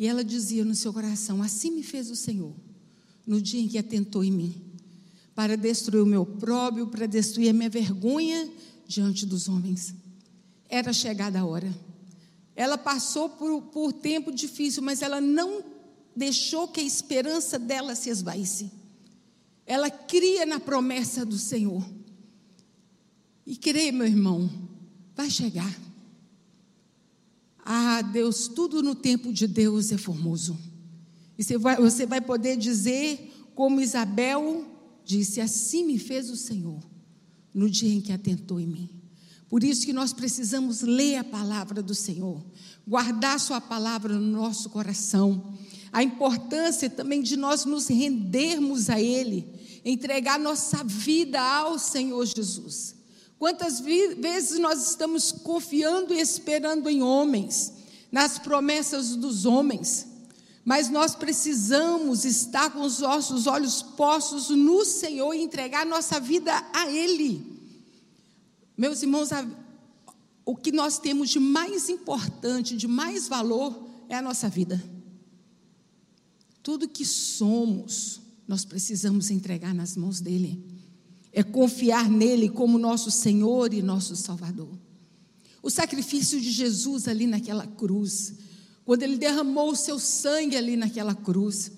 E 0.02 0.08
ela 0.08 0.24
dizia 0.24 0.66
no 0.66 0.74
seu 0.74 0.92
coração: 0.92 1.44
Assim 1.44 1.70
me 1.70 1.84
fez 1.84 2.10
o 2.10 2.16
Senhor, 2.16 2.56
no 3.24 3.40
dia 3.40 3.62
em 3.62 3.68
que 3.68 3.78
atentou 3.78 4.24
em 4.24 4.32
mim, 4.32 4.60
para 5.36 5.56
destruir 5.56 6.02
o 6.02 6.08
meu 6.08 6.26
próprio, 6.26 6.88
para 6.88 7.06
destruir 7.06 7.50
a 7.50 7.54
minha 7.54 7.70
vergonha 7.70 8.52
diante 8.88 9.28
dos 9.28 9.48
homens. 9.48 9.94
Era 10.68 10.92
chegada 10.92 11.40
a 11.40 11.46
hora. 11.46 11.72
Ela 12.56 12.80
passou 12.80 13.30
por, 13.30 13.62
por 13.68 13.94
tempo 13.94 14.32
difícil, 14.32 14.82
mas 14.82 15.04
ela 15.04 15.22
não 15.22 15.64
deixou 16.16 16.68
que 16.68 16.80
a 16.80 16.84
esperança 16.84 17.60
dela 17.60 17.94
se 17.94 18.10
esvaísse. 18.10 18.72
Ela 19.68 19.92
cria 19.92 20.48
na 20.48 20.60
promessa 20.60 21.24
do 21.24 21.38
Senhor. 21.38 21.88
E 23.46 23.56
creia, 23.56 23.92
meu 23.92 24.08
irmão, 24.08 24.50
vai 25.16 25.30
chegar. 25.30 25.72
Ah, 27.64 28.02
Deus, 28.02 28.48
tudo 28.48 28.82
no 28.82 28.96
tempo 28.96 29.32
de 29.32 29.48
Deus 29.48 29.92
é 29.92 29.98
formoso. 29.98 30.58
E 31.38 31.44
você 31.44 31.58
vai, 31.58 31.76
você 31.78 32.06
vai 32.06 32.22
poder 32.22 32.58
dizer, 32.58 33.32
como 33.56 33.82
Isabel 33.82 34.66
disse: 35.04 35.42
Assim 35.42 35.86
me 35.86 35.98
fez 35.98 36.30
o 36.30 36.36
Senhor, 36.36 36.80
no 37.54 37.70
dia 37.70 37.94
em 37.94 38.02
que 38.02 38.12
atentou 38.12 38.60
em 38.60 38.68
mim. 38.68 38.90
Por 39.50 39.64
isso 39.64 39.86
que 39.86 39.92
nós 39.92 40.14
precisamos 40.14 40.82
ler 40.82 41.18
a 41.18 41.24
palavra 41.24 41.84
do 41.84 41.94
Senhor, 41.94 42.42
guardar 42.88 43.40
Sua 43.40 43.60
palavra 43.60 44.14
no 44.14 44.26
nosso 44.26 44.70
coração. 44.70 45.54
A 45.92 46.02
importância 46.02 46.90
também 46.90 47.22
de 47.22 47.36
nós 47.36 47.66
nos 47.66 47.88
rendermos 47.88 48.90
a 48.90 49.02
Ele, 49.02 49.46
entregar 49.84 50.40
nossa 50.40 50.84
vida 50.86 51.42
ao 51.42 51.78
Senhor 51.78 52.26
Jesus. 52.26 52.96
Quantas 53.42 53.80
vezes 53.80 54.60
nós 54.60 54.88
estamos 54.88 55.32
confiando 55.32 56.14
e 56.14 56.22
esperando 56.22 56.88
em 56.88 57.02
homens, 57.02 57.74
nas 58.12 58.38
promessas 58.38 59.16
dos 59.16 59.48
homens, 59.48 60.06
mas 60.64 60.92
nós 60.92 61.16
precisamos 61.16 62.24
estar 62.24 62.70
com 62.70 62.82
os 62.82 63.00
nossos 63.00 63.48
olhos 63.48 63.82
postos 63.82 64.50
no 64.50 64.86
Senhor 64.86 65.34
e 65.34 65.42
entregar 65.42 65.88
nossa 65.88 66.20
vida 66.20 66.54
a 66.72 66.88
Ele. 66.92 67.60
Meus 68.78 69.02
irmãos, 69.02 69.30
o 70.46 70.56
que 70.56 70.72
nós 70.72 71.00
temos 71.00 71.32
de 71.32 71.40
mais 71.40 71.90
importante, 71.90 72.78
de 72.78 72.88
mais 72.88 73.28
valor, 73.28 73.88
é 74.08 74.16
a 74.16 74.22
nossa 74.22 74.50
vida. 74.50 74.80
Tudo 76.62 76.88
que 76.88 77.04
somos, 77.04 78.22
nós 78.48 78.64
precisamos 78.64 79.32
entregar 79.32 79.74
nas 79.74 79.98
mãos 79.98 80.22
dEle. 80.22 80.64
É 81.32 81.44
confiar 81.44 82.10
nele 82.10 82.50
como 82.50 82.78
nosso 82.78 83.10
Senhor 83.10 83.74
e 83.74 83.82
nosso 83.82 84.16
Salvador. 84.16 84.70
O 85.64 85.70
sacrifício 85.70 86.42
de 86.42 86.52
Jesus 86.52 87.08
ali 87.08 87.28
naquela 87.28 87.66
cruz, 87.66 88.34
quando 88.84 89.04
ele 89.04 89.18
derramou 89.18 89.72
o 89.72 89.76
seu 89.76 90.00
sangue 90.00 90.58
ali 90.58 90.76
naquela 90.76 91.14
cruz, 91.14 91.72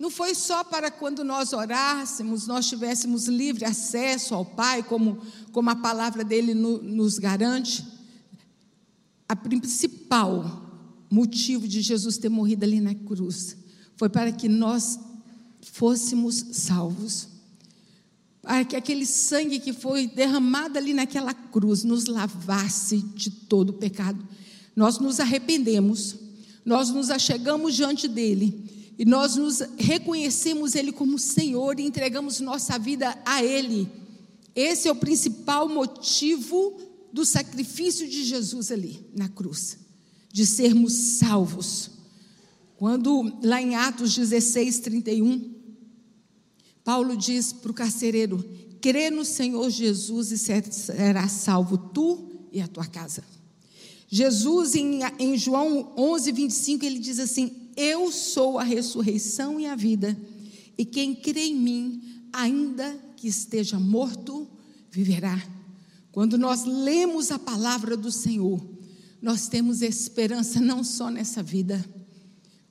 não 0.00 0.10
foi 0.10 0.34
só 0.34 0.64
para 0.64 0.90
quando 0.90 1.22
nós 1.22 1.52
orássemos, 1.52 2.46
nós 2.46 2.66
tivéssemos 2.66 3.26
livre 3.26 3.66
acesso 3.66 4.34
ao 4.34 4.46
Pai, 4.46 4.82
como, 4.82 5.18
como 5.52 5.68
a 5.68 5.76
palavra 5.76 6.24
dele 6.24 6.54
no, 6.54 6.82
nos 6.82 7.18
garante. 7.18 7.86
A 9.28 9.36
principal 9.36 10.70
motivo 11.10 11.68
de 11.68 11.82
Jesus 11.82 12.16
ter 12.16 12.30
morrido 12.30 12.64
ali 12.64 12.80
na 12.80 12.94
cruz 12.94 13.56
foi 13.94 14.08
para 14.08 14.32
que 14.32 14.48
nós 14.48 14.98
fôssemos 15.60 16.46
salvos. 16.52 17.28
Aquele 18.42 19.04
sangue 19.04 19.58
que 19.58 19.72
foi 19.72 20.06
derramado 20.06 20.78
ali 20.78 20.94
naquela 20.94 21.34
cruz 21.34 21.84
nos 21.84 22.06
lavasse 22.06 22.98
de 23.14 23.30
todo 23.30 23.70
o 23.70 23.74
pecado. 23.74 24.26
Nós 24.74 24.98
nos 24.98 25.20
arrependemos, 25.20 26.16
nós 26.64 26.88
nos 26.88 27.10
achegamos 27.10 27.74
diante 27.74 28.08
dele 28.08 28.94
e 28.98 29.04
nós 29.04 29.36
nos 29.36 29.60
reconhecemos 29.78 30.74
ele 30.74 30.92
como 30.92 31.18
Senhor 31.18 31.78
e 31.78 31.84
entregamos 31.84 32.40
nossa 32.40 32.78
vida 32.78 33.16
a 33.24 33.42
ele. 33.42 33.88
Esse 34.54 34.88
é 34.88 34.92
o 34.92 34.96
principal 34.96 35.68
motivo 35.68 36.78
do 37.12 37.24
sacrifício 37.24 38.08
de 38.08 38.24
Jesus 38.24 38.70
ali 38.70 39.06
na 39.16 39.28
cruz, 39.28 39.78
de 40.32 40.46
sermos 40.46 40.92
salvos. 40.92 41.90
Quando 42.76 43.38
lá 43.42 43.60
em 43.60 43.74
Atos 43.74 44.14
16, 44.14 44.80
31, 44.80 45.59
Paulo 46.90 47.16
diz 47.16 47.52
para 47.52 47.70
o 47.70 47.74
carcereiro: 47.74 48.44
crê 48.80 49.10
no 49.10 49.24
Senhor 49.24 49.70
Jesus 49.70 50.32
e 50.32 50.38
será 50.38 51.28
salvo 51.28 51.78
tu 51.78 52.28
e 52.50 52.60
a 52.60 52.66
tua 52.66 52.84
casa. 52.84 53.22
Jesus, 54.08 54.74
em, 54.74 54.98
em 55.20 55.38
João 55.38 55.92
11, 55.96 56.32
25, 56.32 56.84
ele 56.84 56.98
diz 56.98 57.20
assim: 57.20 57.52
Eu 57.76 58.10
sou 58.10 58.58
a 58.58 58.64
ressurreição 58.64 59.60
e 59.60 59.66
a 59.66 59.76
vida, 59.76 60.20
e 60.76 60.84
quem 60.84 61.14
crê 61.14 61.44
em 61.44 61.54
mim, 61.54 62.02
ainda 62.32 62.98
que 63.16 63.28
esteja 63.28 63.78
morto, 63.78 64.48
viverá. 64.90 65.40
Quando 66.10 66.36
nós 66.36 66.64
lemos 66.64 67.30
a 67.30 67.38
palavra 67.38 67.96
do 67.96 68.10
Senhor, 68.10 68.60
nós 69.22 69.46
temos 69.46 69.80
esperança 69.80 70.60
não 70.60 70.82
só 70.82 71.08
nessa 71.08 71.40
vida, 71.40 71.84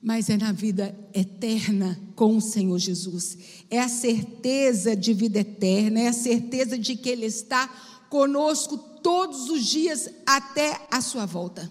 mas 0.02 0.30
é 0.30 0.36
na 0.36 0.50
vida 0.50 0.98
eterna 1.12 2.00
com 2.16 2.36
o 2.36 2.40
Senhor 2.40 2.78
Jesus. 2.78 3.36
É 3.68 3.80
a 3.80 3.88
certeza 3.88 4.96
de 4.96 5.12
vida 5.12 5.40
eterna, 5.40 6.00
é 6.00 6.08
a 6.08 6.12
certeza 6.12 6.78
de 6.78 6.96
que 6.96 7.08
Ele 7.08 7.26
está 7.26 7.68
conosco 8.08 8.78
todos 9.02 9.50
os 9.50 9.64
dias 9.64 10.08
até 10.24 10.86
a 10.90 11.00
sua 11.02 11.26
volta. 11.26 11.70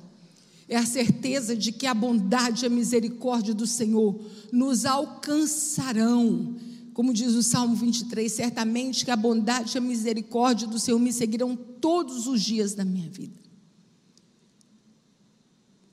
É 0.68 0.78
a 0.78 0.86
certeza 0.86 1.56
de 1.56 1.72
que 1.72 1.88
a 1.88 1.94
bondade 1.96 2.64
e 2.64 2.68
a 2.68 2.70
misericórdia 2.70 3.56
do 3.56 3.66
Senhor 3.66 4.24
nos 4.52 4.86
alcançarão. 4.86 6.56
Como 6.94 7.12
diz 7.12 7.34
o 7.34 7.42
Salmo 7.42 7.76
23, 7.76 8.32
certamente 8.32 9.04
que 9.04 9.10
a 9.10 9.16
bondade 9.16 9.76
e 9.76 9.80
a 9.80 9.82
misericórdia 9.82 10.68
do 10.68 10.78
Senhor 10.78 11.00
me 11.00 11.12
seguirão 11.12 11.56
todos 11.56 12.28
os 12.28 12.42
dias 12.42 12.76
da 12.76 12.86
minha 12.86 13.10
vida. 13.10 13.40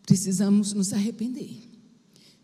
Precisamos 0.02 0.74
nos 0.74 0.92
arrepender 0.92 1.65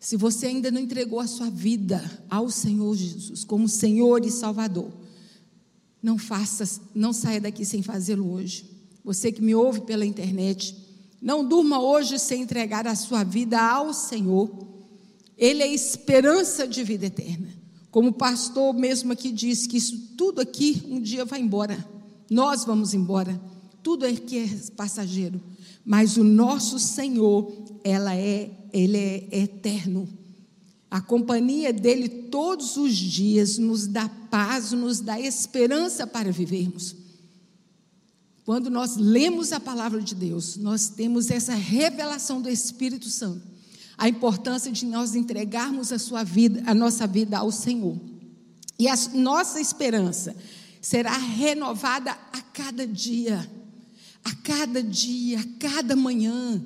se 0.03 0.17
você 0.17 0.47
ainda 0.47 0.69
não 0.69 0.81
entregou 0.81 1.21
a 1.21 1.27
sua 1.27 1.49
vida 1.49 2.03
ao 2.29 2.49
Senhor 2.49 2.93
Jesus 2.93 3.45
como 3.45 3.69
Senhor 3.69 4.25
e 4.25 4.29
Salvador, 4.29 4.91
não 6.01 6.17
faça, 6.17 6.81
não 6.93 7.13
saia 7.13 7.39
daqui 7.39 7.63
sem 7.63 7.81
fazê-lo 7.81 8.29
hoje. 8.29 8.69
Você 9.01 9.31
que 9.31 9.41
me 9.41 9.55
ouve 9.55 9.79
pela 9.79 10.05
internet, 10.05 10.75
não 11.21 11.47
durma 11.47 11.79
hoje 11.79 12.19
sem 12.19 12.41
entregar 12.41 12.85
a 12.85 12.95
sua 12.95 13.23
vida 13.23 13.57
ao 13.57 13.93
Senhor. 13.93 14.51
Ele 15.37 15.63
é 15.63 15.73
esperança 15.73 16.67
de 16.67 16.83
vida 16.83 17.05
eterna. 17.05 17.47
Como 17.89 18.09
o 18.09 18.13
pastor 18.13 18.73
mesmo 18.73 19.13
aqui 19.13 19.31
disse 19.31 19.69
que 19.69 19.77
isso 19.77 19.97
tudo 20.17 20.41
aqui 20.41 20.83
um 20.89 20.99
dia 20.99 21.23
vai 21.23 21.39
embora. 21.39 21.77
Nós 22.29 22.65
vamos 22.65 22.93
embora. 22.93 23.41
Tudo 23.81 24.05
aqui 24.05 24.39
é 24.39 24.71
passageiro, 24.75 25.41
mas 25.85 26.17
o 26.17 26.23
nosso 26.23 26.79
Senhor, 26.79 27.51
ela 27.83 28.15
é 28.15 28.51
ele 28.73 28.97
é 28.97 29.27
eterno. 29.31 30.09
A 30.89 30.99
companhia 30.99 31.71
dele 31.71 32.09
todos 32.09 32.75
os 32.75 32.95
dias 32.95 33.57
nos 33.59 33.87
dá 33.87 34.09
paz, 34.09 34.71
nos 34.71 34.99
dá 34.99 35.19
esperança 35.19 36.07
para 36.07 36.31
vivermos. 36.31 36.95
Quando 38.43 38.69
nós 38.69 38.97
lemos 38.97 39.53
a 39.53 39.59
palavra 39.59 40.01
de 40.01 40.13
Deus, 40.13 40.57
nós 40.57 40.89
temos 40.89 41.29
essa 41.31 41.53
revelação 41.53 42.41
do 42.41 42.49
Espírito 42.49 43.09
Santo, 43.09 43.41
a 43.97 44.09
importância 44.09 44.71
de 44.71 44.85
nós 44.85 45.15
entregarmos 45.15 45.91
a 45.91 45.99
sua 45.99 46.23
vida, 46.23 46.61
a 46.65 46.73
nossa 46.73 47.07
vida 47.07 47.37
ao 47.37 47.51
Senhor. 47.51 47.97
E 48.77 48.87
a 48.87 48.95
nossa 49.13 49.61
esperança 49.61 50.35
será 50.81 51.15
renovada 51.15 52.11
a 52.11 52.41
cada 52.41 52.85
dia, 52.85 53.49
a 54.23 54.33
cada 54.35 54.81
dia, 54.81 55.39
a 55.39 55.59
cada 55.59 55.95
manhã. 55.95 56.61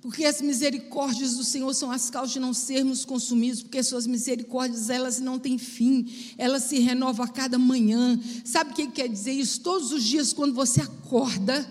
Porque 0.00 0.24
as 0.24 0.40
misericórdias 0.40 1.36
do 1.36 1.44
Senhor 1.44 1.72
são 1.74 1.90
as 1.90 2.08
causas 2.08 2.32
de 2.32 2.40
não 2.40 2.54
sermos 2.54 3.04
consumidos, 3.04 3.62
porque 3.62 3.82
suas 3.82 4.06
misericórdias, 4.06 4.88
elas 4.88 5.20
não 5.20 5.38
têm 5.38 5.58
fim, 5.58 6.10
elas 6.38 6.64
se 6.64 6.78
renovam 6.78 7.24
a 7.24 7.28
cada 7.28 7.58
manhã. 7.58 8.18
Sabe 8.44 8.72
o 8.72 8.74
que 8.74 8.86
quer 8.88 9.08
dizer 9.08 9.32
isso? 9.32 9.60
Todos 9.60 9.92
os 9.92 10.02
dias, 10.02 10.32
quando 10.32 10.54
você 10.54 10.80
acorda, 10.80 11.70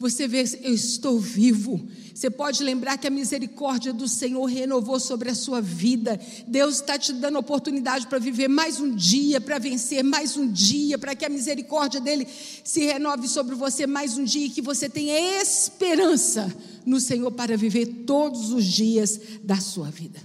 você 0.00 0.26
vê, 0.26 0.42
eu 0.62 0.72
estou 0.72 1.20
vivo. 1.20 1.78
Você 2.14 2.30
pode 2.30 2.64
lembrar 2.64 2.96
que 2.96 3.06
a 3.06 3.10
misericórdia 3.10 3.92
do 3.92 4.08
Senhor 4.08 4.46
renovou 4.46 4.98
sobre 4.98 5.28
a 5.28 5.34
sua 5.34 5.60
vida. 5.60 6.18
Deus 6.48 6.76
está 6.76 6.98
te 6.98 7.12
dando 7.12 7.38
oportunidade 7.38 8.06
para 8.06 8.18
viver 8.18 8.48
mais 8.48 8.80
um 8.80 8.94
dia, 8.94 9.42
para 9.42 9.58
vencer 9.58 10.02
mais 10.02 10.38
um 10.38 10.50
dia, 10.50 10.96
para 10.96 11.14
que 11.14 11.26
a 11.26 11.28
misericórdia 11.28 12.00
dele 12.00 12.26
se 12.64 12.80
renove 12.80 13.28
sobre 13.28 13.54
você 13.54 13.86
mais 13.86 14.16
um 14.16 14.24
dia 14.24 14.46
e 14.46 14.50
que 14.50 14.62
você 14.62 14.88
tenha 14.88 15.42
esperança 15.42 16.50
no 16.86 16.98
Senhor 16.98 17.30
para 17.32 17.54
viver 17.54 17.84
todos 18.06 18.52
os 18.52 18.64
dias 18.64 19.20
da 19.44 19.60
sua 19.60 19.90
vida. 19.90 20.18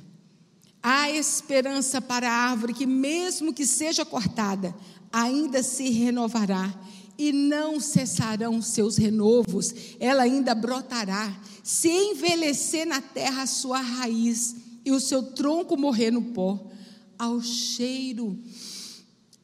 Há 0.82 1.12
esperança 1.12 2.00
para 2.00 2.32
a 2.32 2.50
árvore 2.50 2.74
que, 2.74 2.86
mesmo 2.86 3.54
que 3.54 3.66
seja 3.66 4.06
cortada, 4.06 4.74
ainda 5.12 5.62
se 5.62 5.90
renovará 5.90 6.74
e 7.18 7.32
não 7.32 7.80
cessarão 7.80 8.62
seus 8.62 8.98
renovos, 8.98 9.74
ela 10.00 10.24
ainda 10.24 10.54
brotará. 10.54 11.36
Se 11.64 11.90
envelhecer 11.90 12.86
na 12.86 13.02
terra 13.02 13.44
a 13.44 13.48
sua 13.48 13.80
raiz 13.80 14.56
e 14.84 14.92
o 14.92 15.00
seu 15.00 15.24
tronco 15.24 15.78
morrer 15.78 16.12
no 16.12 16.22
pó, 16.22 16.72
ao 17.18 17.42
cheiro 17.42 18.38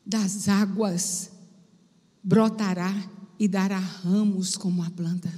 das 0.06 0.48
águas 0.50 1.32
brotará 2.24 2.94
e 3.40 3.48
dará 3.48 3.80
ramos 3.80 4.56
como 4.56 4.84
a 4.84 4.90
planta. 4.90 5.32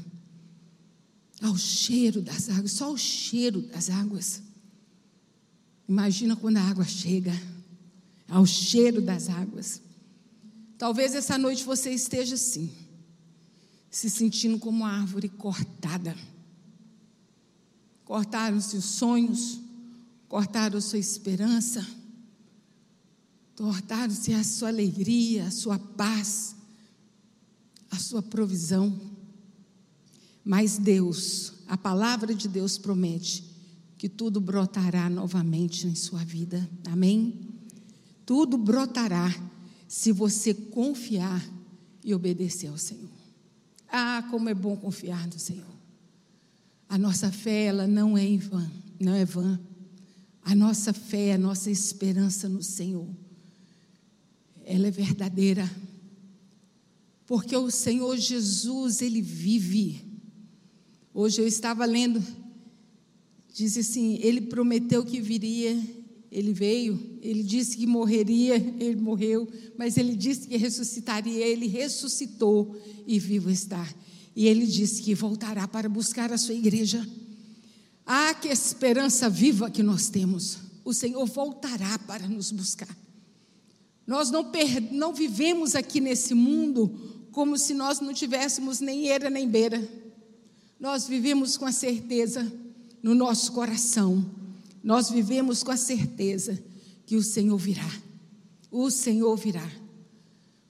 Ao 1.41 1.57
cheiro 1.57 2.21
das 2.21 2.49
águas, 2.49 2.71
só 2.71 2.91
o 2.91 2.97
cheiro 2.97 3.61
das 3.61 3.89
águas. 3.89 4.41
Imagina 5.87 6.35
quando 6.35 6.57
a 6.57 6.61
água 6.61 6.85
chega, 6.85 7.33
ao 8.27 8.45
cheiro 8.45 9.01
das 9.01 9.29
águas. 9.29 9.82
Talvez 10.77 11.13
essa 11.15 11.37
noite 11.37 11.63
você 11.63 11.91
esteja 11.91 12.35
assim, 12.35 12.71
se 13.89 14.09
sentindo 14.09 14.57
como 14.59 14.79
uma 14.79 14.91
árvore 14.91 15.29
cortada. 15.29 16.15
Cortaram-se 18.03 18.75
os 18.75 18.85
sonhos, 18.85 19.59
cortaram 20.27 20.81
sua 20.81 20.99
esperança, 20.99 21.85
cortaram-se 23.55 24.33
a 24.33 24.43
sua 24.43 24.69
alegria, 24.69 25.47
a 25.47 25.51
sua 25.51 25.79
paz, 25.79 26.55
a 27.89 27.97
sua 27.97 28.21
provisão. 28.21 28.99
Mas 30.43 30.77
Deus, 30.77 31.53
a 31.67 31.77
palavra 31.77 32.35
de 32.35 32.47
Deus 32.47 32.77
promete 32.77 33.53
que 33.97 34.09
tudo 34.09 34.41
brotará 34.41 35.09
novamente 35.09 35.87
em 35.87 35.95
sua 35.95 36.25
vida. 36.25 36.69
Amém? 36.91 37.39
Tudo 38.25 38.57
brotará 38.57 39.33
se 39.93 40.11
você 40.11 40.55
confiar 40.55 41.47
e 42.03 42.15
obedecer 42.15 42.67
ao 42.67 42.79
Senhor. 42.79 43.11
Ah, 43.87 44.27
como 44.31 44.49
é 44.49 44.53
bom 44.53 44.75
confiar 44.75 45.27
no 45.27 45.37
Senhor. 45.37 45.71
A 46.89 46.97
nossa 46.97 47.31
fé, 47.31 47.65
ela 47.65 47.85
não 47.85 48.17
é 48.17 48.25
em 48.25 48.41
não 48.99 49.13
é 49.13 49.23
vã. 49.23 49.59
A 50.41 50.55
nossa 50.55 50.93
fé, 50.93 51.33
a 51.33 51.37
nossa 51.37 51.69
esperança 51.69 52.49
no 52.49 52.63
Senhor, 52.63 53.07
ela 54.65 54.87
é 54.87 54.91
verdadeira. 54.91 55.69
Porque 57.27 57.55
o 57.55 57.69
Senhor 57.69 58.17
Jesus, 58.17 58.99
ele 58.99 59.21
vive. 59.21 60.03
Hoje 61.13 61.39
eu 61.39 61.47
estava 61.47 61.85
lendo, 61.85 62.21
diz 63.53 63.77
assim: 63.77 64.17
ele 64.23 64.41
prometeu 64.41 65.05
que 65.05 65.21
viria, 65.21 65.79
ele 66.33 66.51
veio, 66.51 66.99
ele 67.21 67.43
disse 67.43 67.77
que 67.77 67.85
morreria, 67.85 68.55
ele 68.55 68.99
morreu, 68.99 69.47
mas 69.77 69.97
ele 69.97 70.15
disse 70.15 70.47
que 70.47 70.57
ressuscitaria, 70.57 71.45
ele 71.45 71.67
ressuscitou 71.67 72.75
e 73.05 73.19
vivo 73.19 73.51
está. 73.51 73.87
E 74.35 74.47
ele 74.47 74.65
disse 74.65 75.03
que 75.03 75.13
voltará 75.13 75.67
para 75.67 75.87
buscar 75.87 76.33
a 76.33 76.37
sua 76.39 76.55
igreja. 76.55 77.07
Ah, 78.03 78.33
que 78.33 78.47
esperança 78.47 79.29
viva 79.29 79.69
que 79.69 79.83
nós 79.83 80.09
temos! 80.09 80.57
O 80.83 80.91
Senhor 80.91 81.23
voltará 81.27 81.99
para 81.99 82.27
nos 82.27 82.51
buscar. 82.51 82.97
Nós 84.07 84.31
não, 84.31 84.51
não 84.91 85.13
vivemos 85.13 85.75
aqui 85.75 86.01
nesse 86.01 86.33
mundo 86.33 87.27
como 87.31 87.59
se 87.59 87.75
nós 87.75 87.99
não 87.99 88.11
tivéssemos 88.11 88.79
nem 88.79 89.07
eira 89.07 89.29
nem 89.29 89.47
beira. 89.47 89.87
Nós 90.79 91.07
vivemos 91.07 91.57
com 91.57 91.65
a 91.65 91.71
certeza 91.71 92.51
no 93.03 93.13
nosso 93.13 93.51
coração, 93.51 94.25
nós 94.83 95.09
vivemos 95.09 95.63
com 95.63 95.71
a 95.71 95.77
certeza 95.77 96.61
que 97.05 97.15
o 97.15 97.23
Senhor 97.23 97.57
virá. 97.57 97.89
O 98.69 98.91
Senhor 98.91 99.35
virá. 99.37 99.71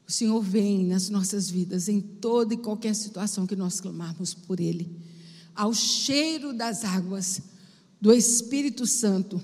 O 0.08 0.12
Senhor 0.12 0.42
vem 0.42 0.86
nas 0.86 1.10
nossas 1.10 1.50
vidas, 1.50 1.90
em 1.90 2.00
toda 2.00 2.54
e 2.54 2.58
qualquer 2.58 2.94
situação 2.94 3.48
que 3.48 3.56
nós 3.56 3.82
clamarmos 3.82 4.34
por 4.34 4.60
Ele. 4.60 4.96
Ao 5.56 5.74
cheiro 5.74 6.54
das 6.54 6.84
águas 6.84 7.42
do 8.00 8.14
Espírito 8.14 8.86
Santo, 8.86 9.42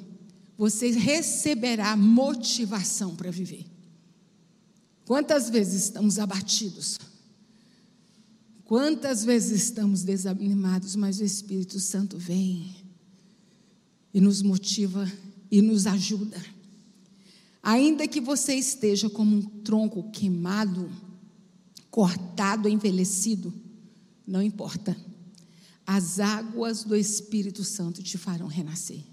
você 0.57 0.91
receberá 0.91 1.95
motivação 1.95 3.15
para 3.15 3.31
viver. 3.31 3.65
Quantas 5.05 5.49
vezes 5.49 5.85
estamos 5.85 6.19
abatidos? 6.19 6.99
Quantas 8.65 9.23
vezes 9.23 9.63
estamos 9.63 10.03
desanimados, 10.03 10.95
mas 10.95 11.19
o 11.19 11.23
Espírito 11.23 11.79
Santo 11.79 12.17
vem 12.19 12.75
e 14.13 14.19
nos 14.19 14.41
motiva 14.41 15.11
e 15.51 15.61
nos 15.61 15.85
ajuda. 15.87 16.41
Ainda 17.61 18.07
que 18.07 18.21
você 18.21 18.55
esteja 18.55 19.09
como 19.09 19.35
um 19.35 19.41
tronco 19.41 20.09
queimado, 20.11 20.89
cortado, 21.91 22.69
envelhecido, 22.69 23.53
não 24.25 24.41
importa. 24.41 24.95
As 25.85 26.19
águas 26.19 26.83
do 26.83 26.95
Espírito 26.95 27.63
Santo 27.63 28.01
te 28.03 28.17
farão 28.17 28.47
renascer. 28.47 29.03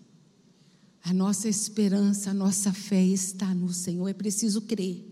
A 1.03 1.13
nossa 1.13 1.49
esperança, 1.49 2.31
a 2.31 2.35
nossa 2.35 2.73
fé 2.73 3.03
está 3.03 3.55
no 3.55 3.73
Senhor. 3.73 4.09
É 4.09 4.13
preciso 4.13 4.61
crer. 4.63 5.05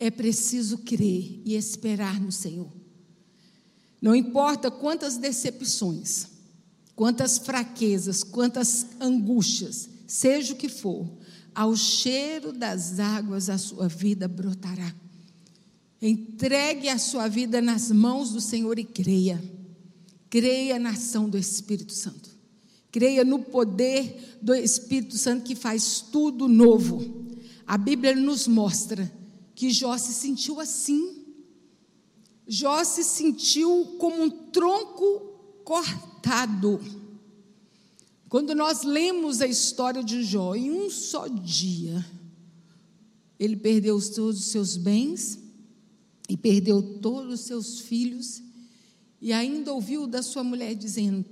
É 0.00 0.10
preciso 0.10 0.78
crer 0.78 1.40
e 1.44 1.54
esperar 1.54 2.20
no 2.20 2.32
Senhor. 2.32 2.72
Não 4.00 4.16
importa 4.16 4.70
quantas 4.70 5.16
decepções, 5.16 6.26
quantas 7.02 7.36
fraquezas, 7.36 8.22
quantas 8.22 8.86
angústias, 9.00 9.88
seja 10.06 10.52
o 10.52 10.56
que 10.56 10.68
for, 10.68 11.04
ao 11.52 11.74
cheiro 11.74 12.52
das 12.52 13.00
águas 13.00 13.50
a 13.50 13.58
sua 13.58 13.88
vida 13.88 14.28
brotará. 14.28 14.94
Entregue 16.00 16.88
a 16.88 16.98
sua 16.98 17.26
vida 17.26 17.60
nas 17.60 17.90
mãos 17.90 18.30
do 18.30 18.40
Senhor 18.40 18.78
e 18.78 18.84
creia. 18.84 19.42
Creia 20.30 20.78
na 20.78 20.90
ação 20.90 21.28
do 21.28 21.36
Espírito 21.36 21.92
Santo. 21.92 22.30
Creia 22.92 23.24
no 23.24 23.40
poder 23.40 24.38
do 24.40 24.54
Espírito 24.54 25.18
Santo 25.18 25.42
que 25.42 25.56
faz 25.56 26.00
tudo 26.00 26.46
novo. 26.46 27.32
A 27.66 27.76
Bíblia 27.76 28.14
nos 28.14 28.46
mostra 28.46 29.12
que 29.56 29.72
Jó 29.72 29.98
se 29.98 30.12
sentiu 30.12 30.60
assim 30.60 31.22
Jó 32.46 32.82
se 32.84 33.04
sentiu 33.04 33.96
como 33.98 34.22
um 34.22 34.30
tronco 34.30 35.31
cortado. 35.64 36.80
Quando 38.28 38.54
nós 38.54 38.82
lemos 38.82 39.40
a 39.40 39.46
história 39.46 40.02
de 40.02 40.22
Jó, 40.22 40.54
em 40.54 40.70
um 40.70 40.88
só 40.88 41.28
dia, 41.28 42.04
ele 43.38 43.56
perdeu 43.56 44.00
todos 44.00 44.40
os 44.40 44.46
seus 44.46 44.76
bens 44.76 45.38
e 46.28 46.36
perdeu 46.36 46.98
todos 47.00 47.40
os 47.40 47.40
seus 47.40 47.80
filhos, 47.80 48.42
e 49.20 49.32
ainda 49.32 49.72
ouviu 49.72 50.06
da 50.06 50.22
sua 50.22 50.42
mulher 50.42 50.74
dizendo: 50.74 51.24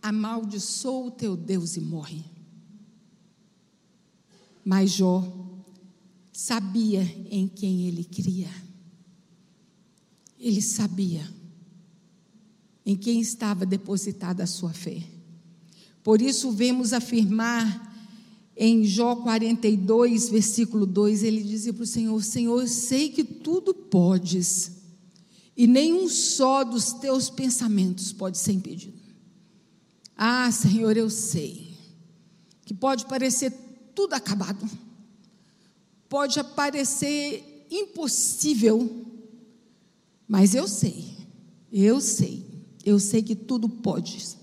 Amaldiçoa 0.00 1.06
o 1.06 1.10
teu 1.10 1.36
Deus 1.36 1.76
e 1.76 1.80
morre. 1.80 2.24
Mas 4.64 4.90
Jó 4.90 5.22
sabia 6.32 7.02
em 7.30 7.46
quem 7.46 7.86
ele 7.86 8.04
cria. 8.04 8.50
Ele 10.38 10.60
sabia 10.60 11.22
em 12.84 12.96
quem 12.96 13.20
estava 13.20 13.64
depositada 13.64 14.42
a 14.42 14.46
sua 14.46 14.72
fé. 14.72 15.02
Por 16.02 16.20
isso, 16.20 16.50
vemos 16.50 16.92
afirmar 16.92 17.90
em 18.56 18.84
Jó 18.84 19.16
42, 19.16 20.28
versículo 20.28 20.84
2, 20.84 21.22
ele 21.22 21.42
dizia 21.42 21.72
para 21.72 21.84
o 21.84 21.86
Senhor: 21.86 22.22
Senhor, 22.22 22.68
sei 22.68 23.08
que 23.08 23.24
tudo 23.24 23.72
podes, 23.72 24.72
e 25.56 25.66
nenhum 25.66 26.08
só 26.08 26.64
dos 26.64 26.92
teus 26.92 27.30
pensamentos 27.30 28.12
pode 28.12 28.38
ser 28.38 28.52
impedido. 28.52 29.00
Ah, 30.16 30.50
Senhor, 30.50 30.96
eu 30.96 31.08
sei 31.08 31.72
que 32.64 32.74
pode 32.74 33.06
parecer 33.06 33.52
tudo 33.94 34.14
acabado, 34.14 34.68
pode 36.08 36.42
parecer 36.54 37.66
impossível 37.70 39.02
mas 40.32 40.54
eu 40.54 40.66
sei, 40.66 41.04
eu 41.70 42.00
sei, 42.00 42.42
eu 42.84 42.98
sei 42.98 43.22
que 43.22 43.34
tudo 43.34 43.68
podes, 43.68 44.36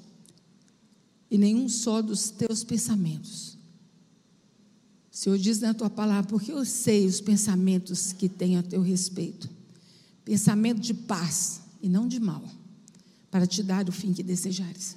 e 1.30 1.38
nenhum 1.38 1.70
só 1.70 2.02
dos 2.02 2.30
teus 2.30 2.64
pensamentos. 2.64 3.58
O 5.12 5.18
Senhor 5.18 5.38
diz 5.38 5.60
na 5.60 5.74
tua 5.74 5.90
palavra, 5.90 6.30
porque 6.30 6.52
eu 6.52 6.64
sei 6.66 7.06
os 7.06 7.20
pensamentos 7.20 8.14
que 8.14 8.30
tenho 8.30 8.60
a 8.60 8.64
teu 8.64 8.82
respeito 8.82 9.50
pensamento 10.30 10.80
de 10.80 10.94
paz 10.94 11.60
e 11.82 11.90
não 11.90 12.08
de 12.08 12.20
mal, 12.20 12.44
para 13.32 13.48
te 13.48 13.64
dar 13.64 13.90
o 13.90 13.92
fim 13.92 14.14
que 14.14 14.22
desejares. 14.22 14.96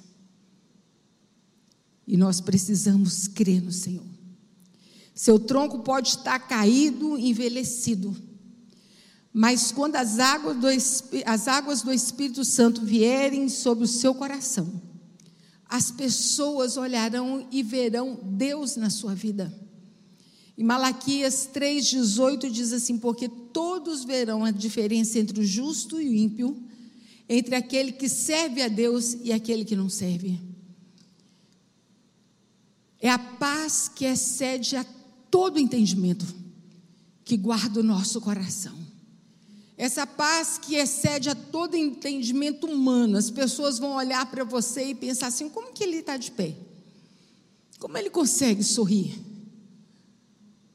E 2.05 2.15
nós 2.15 2.39
precisamos 2.39 3.27
crer 3.27 3.59
no 3.59 3.71
Senhor. 3.71 4.05
Seu 5.15 5.39
tronco 5.39 5.79
pode 5.79 6.09
estar 6.09 6.37
caído, 6.37 7.17
envelhecido, 7.17 8.15
mas 9.33 9.71
quando 9.71 9.95
as 9.95 10.19
águas, 10.19 10.57
do, 10.57 10.67
as 11.25 11.47
águas 11.47 11.81
do 11.81 11.91
Espírito 11.91 12.45
Santo 12.45 12.81
vierem 12.81 13.49
sobre 13.49 13.83
o 13.83 13.87
seu 13.87 14.13
coração, 14.13 14.79
as 15.67 15.89
pessoas 15.89 16.77
olharão 16.77 17.47
e 17.51 17.63
verão 17.63 18.19
Deus 18.21 18.75
na 18.75 18.91
sua 18.91 19.15
vida. 19.15 19.51
Em 20.55 20.63
Malaquias 20.63 21.49
3,18 21.51 22.51
diz 22.51 22.71
assim: 22.71 22.99
Porque 22.99 23.27
todos 23.27 24.05
verão 24.05 24.45
a 24.45 24.51
diferença 24.51 25.17
entre 25.17 25.39
o 25.39 25.45
justo 25.45 25.99
e 25.99 26.07
o 26.07 26.13
ímpio, 26.13 26.55
entre 27.27 27.55
aquele 27.55 27.91
que 27.91 28.07
serve 28.07 28.61
a 28.61 28.67
Deus 28.67 29.17
e 29.23 29.33
aquele 29.33 29.65
que 29.65 29.75
não 29.75 29.89
serve. 29.89 30.39
É 32.99 33.09
a 33.09 33.17
paz 33.17 33.89
que 33.89 34.05
excede 34.05 34.75
a 34.75 34.85
todo 35.31 35.59
entendimento, 35.59 36.23
que 37.25 37.35
guarda 37.35 37.79
o 37.79 37.83
nosso 37.83 38.21
coração. 38.21 38.82
Essa 39.77 40.05
paz 40.05 40.57
que 40.57 40.75
excede 40.75 41.29
a 41.29 41.35
todo 41.35 41.75
entendimento 41.75 42.67
humano. 42.67 43.17
As 43.17 43.31
pessoas 43.31 43.79
vão 43.79 43.95
olhar 43.95 44.25
para 44.29 44.43
você 44.43 44.89
e 44.89 44.95
pensar 44.95 45.27
assim: 45.27 45.49
como 45.49 45.73
que 45.73 45.83
ele 45.83 45.97
está 45.97 46.15
de 46.15 46.31
pé? 46.31 46.55
Como 47.79 47.97
ele 47.97 48.09
consegue 48.09 48.63
sorrir? 48.63 49.19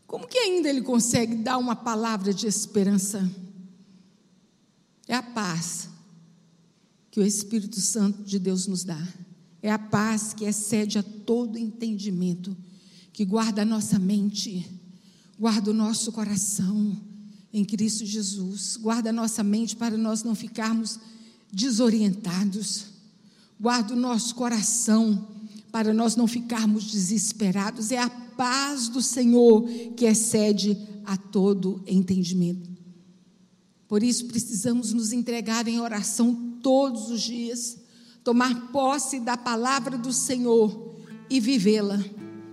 Como 0.06 0.26
que 0.26 0.38
ainda 0.38 0.68
ele 0.68 0.82
consegue 0.82 1.36
dar 1.36 1.58
uma 1.58 1.76
palavra 1.76 2.34
de 2.34 2.46
esperança? 2.46 3.30
É 5.06 5.14
a 5.14 5.22
paz 5.22 5.88
que 7.10 7.20
o 7.20 7.24
Espírito 7.24 7.80
Santo 7.80 8.22
de 8.22 8.38
Deus 8.38 8.66
nos 8.66 8.84
dá. 8.84 9.00
É 9.62 9.70
a 9.70 9.78
paz 9.78 10.32
que 10.32 10.44
excede 10.44 10.98
a 10.98 11.02
todo 11.02 11.58
entendimento, 11.58 12.56
que 13.12 13.24
guarda 13.24 13.62
a 13.62 13.64
nossa 13.64 13.98
mente, 13.98 14.68
guarda 15.38 15.70
o 15.70 15.74
nosso 15.74 16.12
coração 16.12 17.07
em 17.52 17.64
Cristo 17.64 18.04
Jesus. 18.04 18.76
Guarda 18.76 19.12
nossa 19.12 19.42
mente 19.42 19.76
para 19.76 19.96
nós 19.96 20.22
não 20.22 20.34
ficarmos 20.34 20.98
desorientados. 21.52 22.86
Guarda 23.60 23.94
o 23.94 23.96
nosso 23.96 24.34
coração 24.34 25.28
para 25.70 25.92
nós 25.92 26.16
não 26.16 26.26
ficarmos 26.26 26.84
desesperados. 26.84 27.90
É 27.90 27.98
a 27.98 28.08
paz 28.08 28.88
do 28.88 29.02
Senhor 29.02 29.66
que 29.96 30.04
excede 30.04 30.76
a 31.04 31.16
todo 31.16 31.82
entendimento. 31.86 32.68
Por 33.86 34.02
isso 34.02 34.26
precisamos 34.26 34.92
nos 34.92 35.12
entregar 35.12 35.66
em 35.66 35.80
oração 35.80 36.58
todos 36.62 37.10
os 37.10 37.22
dias, 37.22 37.78
tomar 38.22 38.70
posse 38.70 39.18
da 39.18 39.36
palavra 39.36 39.96
do 39.96 40.12
Senhor 40.12 40.94
e 41.30 41.40
vivê-la 41.40 41.98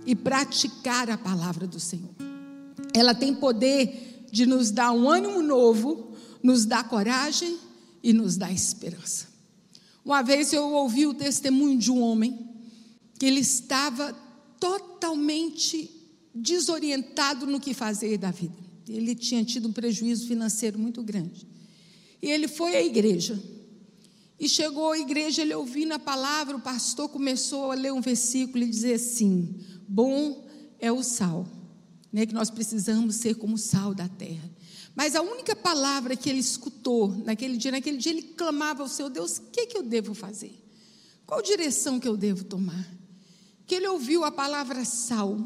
e 0.06 0.14
praticar 0.14 1.10
a 1.10 1.18
palavra 1.18 1.66
do 1.66 1.78
Senhor. 1.78 2.14
Ela 2.94 3.14
tem 3.14 3.34
poder 3.34 4.05
de 4.30 4.46
nos 4.46 4.70
dar 4.70 4.92
um 4.92 5.08
ânimo 5.08 5.42
novo, 5.42 6.12
nos 6.42 6.64
dar 6.64 6.88
coragem 6.88 7.58
e 8.02 8.12
nos 8.12 8.36
dar 8.36 8.52
esperança. 8.52 9.26
Uma 10.04 10.22
vez 10.22 10.52
eu 10.52 10.72
ouvi 10.72 11.06
o 11.06 11.14
testemunho 11.14 11.78
de 11.78 11.90
um 11.90 12.00
homem 12.00 12.38
que 13.18 13.26
ele 13.26 13.40
estava 13.40 14.12
totalmente 14.60 15.90
desorientado 16.34 17.46
no 17.46 17.58
que 17.58 17.74
fazer 17.74 18.18
da 18.18 18.30
vida. 18.30 18.54
Ele 18.88 19.14
tinha 19.14 19.44
tido 19.44 19.68
um 19.68 19.72
prejuízo 19.72 20.26
financeiro 20.28 20.78
muito 20.78 21.02
grande. 21.02 21.46
E 22.22 22.30
ele 22.30 22.46
foi 22.46 22.76
à 22.76 22.82
igreja. 22.82 23.40
E 24.38 24.48
chegou 24.48 24.92
à 24.92 24.98
igreja, 24.98 25.42
ele 25.42 25.54
ouvindo 25.54 25.92
a 25.92 25.98
palavra, 25.98 26.56
o 26.56 26.60
pastor 26.60 27.08
começou 27.08 27.72
a 27.72 27.74
ler 27.74 27.92
um 27.92 28.00
versículo 28.00 28.62
e 28.62 28.68
dizer 28.68 28.94
assim: 28.94 29.56
Bom 29.88 30.46
é 30.78 30.92
o 30.92 31.02
sal, 31.02 31.48
né, 32.12 32.26
que 32.26 32.34
nós 32.34 32.50
precisamos 32.50 33.16
ser 33.16 33.34
como 33.34 33.58
sal 33.58 33.94
da 33.94 34.08
terra. 34.08 34.50
Mas 34.94 35.14
a 35.14 35.20
única 35.20 35.54
palavra 35.54 36.16
que 36.16 36.30
ele 36.30 36.38
escutou 36.38 37.08
naquele 37.08 37.58
dia, 37.58 37.70
naquele 37.70 37.98
dia 37.98 38.12
ele 38.12 38.22
clamava 38.22 38.82
ao 38.82 38.88
seu 38.88 39.10
Deus: 39.10 39.36
o 39.36 39.42
que, 39.50 39.66
que 39.66 39.76
eu 39.76 39.82
devo 39.82 40.14
fazer? 40.14 40.58
Qual 41.26 41.42
direção 41.42 42.00
que 42.00 42.08
eu 42.08 42.16
devo 42.16 42.44
tomar? 42.44 42.88
Que 43.66 43.74
ele 43.74 43.88
ouviu 43.88 44.24
a 44.24 44.30
palavra 44.30 44.84
sal. 44.84 45.36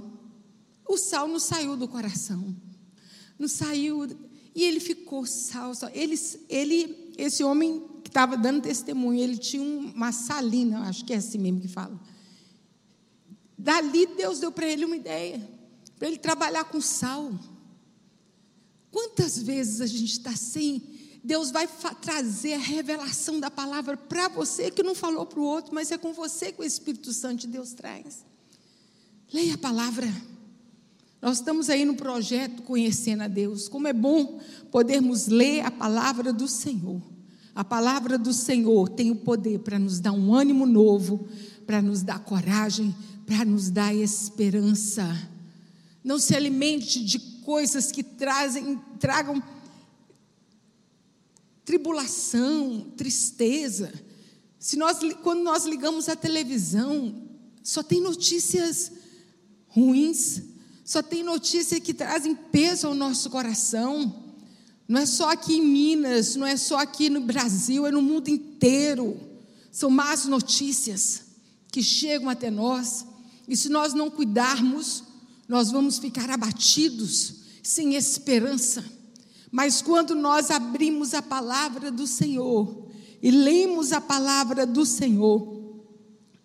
O 0.86 0.96
sal 0.96 1.26
não 1.26 1.38
saiu 1.38 1.76
do 1.76 1.88
coração, 1.88 2.54
não 3.38 3.48
saiu, 3.48 4.06
e 4.54 4.62
ele 4.62 4.78
ficou 4.78 5.24
sal. 5.26 5.74
sal. 5.74 5.90
Ele, 5.94 6.14
ele, 6.48 7.12
esse 7.16 7.42
homem 7.42 7.82
que 8.02 8.08
estava 8.08 8.36
dando 8.36 8.62
testemunho, 8.62 9.22
ele 9.22 9.38
tinha 9.38 9.62
uma 9.62 10.12
salina, 10.12 10.80
acho 10.82 11.04
que 11.04 11.12
é 11.12 11.16
assim 11.16 11.38
mesmo 11.38 11.60
que 11.60 11.68
fala. 11.68 11.98
Dali 13.56 14.06
Deus 14.06 14.40
deu 14.40 14.50
para 14.50 14.66
ele 14.66 14.84
uma 14.84 14.96
ideia, 14.96 15.46
para 16.00 16.08
ele 16.08 16.16
trabalhar 16.16 16.64
com 16.64 16.80
sal. 16.80 17.30
Quantas 18.90 19.40
vezes 19.40 19.82
a 19.82 19.86
gente 19.86 20.12
está 20.12 20.30
assim? 20.30 20.82
Deus 21.22 21.50
vai 21.50 21.68
trazer 22.00 22.54
a 22.54 22.58
revelação 22.58 23.38
da 23.38 23.50
palavra 23.50 23.98
para 23.98 24.26
você 24.28 24.70
que 24.70 24.82
não 24.82 24.94
falou 24.94 25.26
para 25.26 25.38
o 25.38 25.44
outro, 25.44 25.74
mas 25.74 25.92
é 25.92 25.98
com 25.98 26.14
você 26.14 26.52
que 26.52 26.62
o 26.62 26.64
Espírito 26.64 27.12
Santo 27.12 27.42
de 27.42 27.48
Deus 27.48 27.74
traz. 27.74 28.24
Leia 29.30 29.56
a 29.56 29.58
palavra. 29.58 30.10
Nós 31.20 31.36
estamos 31.36 31.68
aí 31.68 31.84
no 31.84 31.94
projeto 31.94 32.62
Conhecendo 32.62 33.24
a 33.24 33.28
Deus. 33.28 33.68
Como 33.68 33.86
é 33.86 33.92
bom 33.92 34.40
podermos 34.70 35.26
ler 35.26 35.60
a 35.60 35.70
palavra 35.70 36.32
do 36.32 36.48
Senhor. 36.48 37.02
A 37.54 37.62
palavra 37.62 38.16
do 38.16 38.32
Senhor 38.32 38.88
tem 38.88 39.10
o 39.10 39.16
poder 39.16 39.58
para 39.58 39.78
nos 39.78 40.00
dar 40.00 40.12
um 40.12 40.34
ânimo 40.34 40.64
novo, 40.64 41.28
para 41.66 41.82
nos 41.82 42.02
dar 42.02 42.20
coragem, 42.20 42.96
para 43.26 43.44
nos 43.44 43.68
dar 43.68 43.94
esperança. 43.94 45.14
Não 46.02 46.18
se 46.18 46.34
alimente 46.34 47.04
de 47.04 47.18
coisas 47.18 47.92
que 47.92 48.02
trazem, 48.02 48.80
tragam 48.98 49.42
tribulação, 51.64 52.92
tristeza. 52.96 53.92
Se 54.58 54.76
nós, 54.76 54.98
quando 55.22 55.42
nós 55.42 55.64
ligamos 55.64 56.08
a 56.08 56.16
televisão, 56.16 57.28
só 57.62 57.82
tem 57.82 58.00
notícias 58.00 58.90
ruins, 59.68 60.42
só 60.84 61.02
tem 61.02 61.22
notícias 61.22 61.80
que 61.80 61.94
trazem 61.94 62.34
peso 62.34 62.88
ao 62.88 62.94
nosso 62.94 63.30
coração. 63.30 64.34
Não 64.88 65.00
é 65.00 65.06
só 65.06 65.30
aqui 65.30 65.54
em 65.54 65.64
Minas, 65.64 66.34
não 66.34 66.46
é 66.46 66.56
só 66.56 66.78
aqui 66.78 67.08
no 67.08 67.20
Brasil, 67.20 67.86
é 67.86 67.92
no 67.92 68.02
mundo 68.02 68.28
inteiro. 68.28 69.16
São 69.70 69.88
más 69.88 70.24
notícias 70.24 71.22
que 71.70 71.82
chegam 71.82 72.28
até 72.28 72.50
nós. 72.50 73.06
E 73.46 73.56
se 73.56 73.68
nós 73.68 73.94
não 73.94 74.10
cuidarmos, 74.10 75.04
nós 75.50 75.72
vamos 75.72 75.98
ficar 75.98 76.30
abatidos, 76.30 77.34
sem 77.60 77.96
esperança. 77.96 78.84
Mas 79.50 79.82
quando 79.82 80.14
nós 80.14 80.48
abrimos 80.48 81.12
a 81.12 81.20
palavra 81.20 81.90
do 81.90 82.06
Senhor 82.06 82.86
e 83.20 83.32
lemos 83.32 83.92
a 83.92 84.00
palavra 84.00 84.64
do 84.64 84.86
Senhor, 84.86 85.82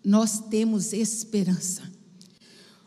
nós 0.04 0.40
temos 0.50 0.92
esperança. 0.92 1.82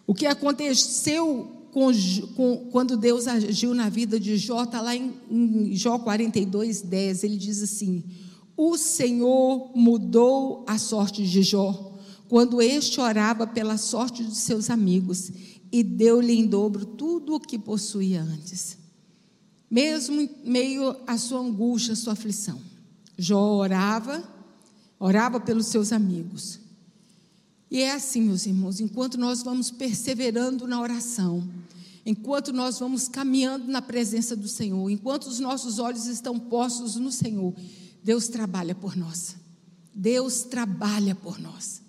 O 0.05 0.13
que 0.13 0.25
aconteceu 0.25 1.69
com, 1.71 1.89
com, 2.35 2.67
quando 2.69 2.97
Deus 2.97 3.25
agiu 3.25 3.73
na 3.73 3.87
vida 3.87 4.19
de 4.19 4.35
Jó, 4.35 4.63
está 4.63 4.81
lá 4.81 4.93
em, 4.93 5.13
em 5.31 5.73
Jó 5.73 5.99
42, 5.99 6.81
10, 6.81 7.23
ele 7.23 7.37
diz 7.37 7.63
assim: 7.63 8.03
O 8.57 8.77
Senhor 8.77 9.71
mudou 9.73 10.65
a 10.67 10.77
sorte 10.77 11.25
de 11.25 11.43
Jó 11.43 11.89
quando 12.29 12.61
este 12.61 13.01
orava 13.01 13.47
pela 13.47 13.75
sorte 13.75 14.23
de 14.23 14.35
seus 14.35 14.69
amigos 14.69 15.31
e 15.71 15.83
deu-lhe 15.83 16.33
em 16.33 16.47
dobro 16.47 16.85
tudo 16.85 17.35
o 17.35 17.39
que 17.39 17.57
possuía 17.57 18.21
antes. 18.21 18.77
Mesmo 19.69 20.19
em 20.19 20.29
meio 20.43 20.95
à 21.05 21.17
sua 21.17 21.39
angústia, 21.39 21.93
à 21.93 21.95
sua 21.95 22.13
aflição. 22.13 22.59
Jó 23.17 23.39
orava, 23.39 24.23
orava 24.99 25.39
pelos 25.39 25.67
seus 25.67 25.91
amigos. 25.91 26.59
E 27.69 27.81
é 27.81 27.91
assim, 27.91 28.21
meus 28.21 28.45
irmãos, 28.47 28.79
enquanto 28.79 29.17
nós 29.17 29.43
vamos 29.43 29.69
perseverando 29.69 30.67
na 30.67 30.81
oração, 30.81 31.47
enquanto 32.03 32.51
nós 32.51 32.79
vamos 32.79 33.07
caminhando 33.07 33.67
na 33.67 33.81
presença 33.81 34.35
do 34.35 34.47
Senhor, 34.47 34.89
enquanto 34.89 35.27
os 35.27 35.39
nossos 35.39 35.77
olhos 35.77 36.07
estão 36.07 36.39
postos 36.39 36.95
no 36.95 37.11
Senhor, 37.11 37.53
Deus 38.03 38.27
trabalha 38.27 38.73
por 38.73 38.95
nós. 38.95 39.35
Deus 39.93 40.43
trabalha 40.43 41.13
por 41.13 41.39
nós. 41.39 41.81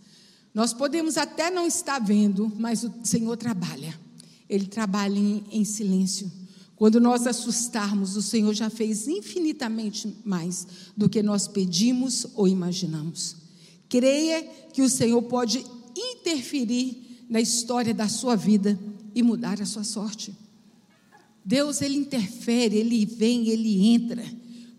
Nós 0.53 0.73
podemos 0.73 1.17
até 1.17 1.51
não 1.51 1.67
estar 1.67 1.99
vendo, 2.01 2.53
mas 2.59 2.83
o 2.83 2.93
Senhor 3.05 3.37
trabalha. 3.37 3.99
Ele 4.49 4.67
trabalha 4.67 5.17
em, 5.17 5.45
em 5.51 5.65
silêncio. 5.65 6.31
Quando 6.75 6.99
nós 6.99 7.27
assustarmos, 7.27 8.17
o 8.17 8.23
Senhor 8.23 8.53
já 8.55 8.69
fez 8.69 9.07
infinitamente 9.07 10.17
mais 10.25 10.67
do 10.97 11.09
que 11.09 11.23
nós 11.23 11.47
pedimos 11.47 12.27
ou 12.35 12.49
imaginamos. 12.49 13.37
Creia 13.89 14.43
que 14.73 14.83
o 14.83 14.89
Senhor 14.89 15.23
pode 15.23 15.65
interferir 15.97 17.27
na 17.29 17.41
história 17.41 17.95
da 17.95 18.09
sua 18.09 18.35
vida 18.35 18.79
e 19.15 19.23
mudar 19.23 19.61
a 19.61 19.67
sua 19.67 19.85
sorte. 19.85 20.35
Deus, 21.45 21.81
Ele 21.81 21.97
interfere, 21.97 22.77
Ele 22.77 23.07
vem, 23.07 23.49
Ele 23.49 23.87
entra. 23.89 24.25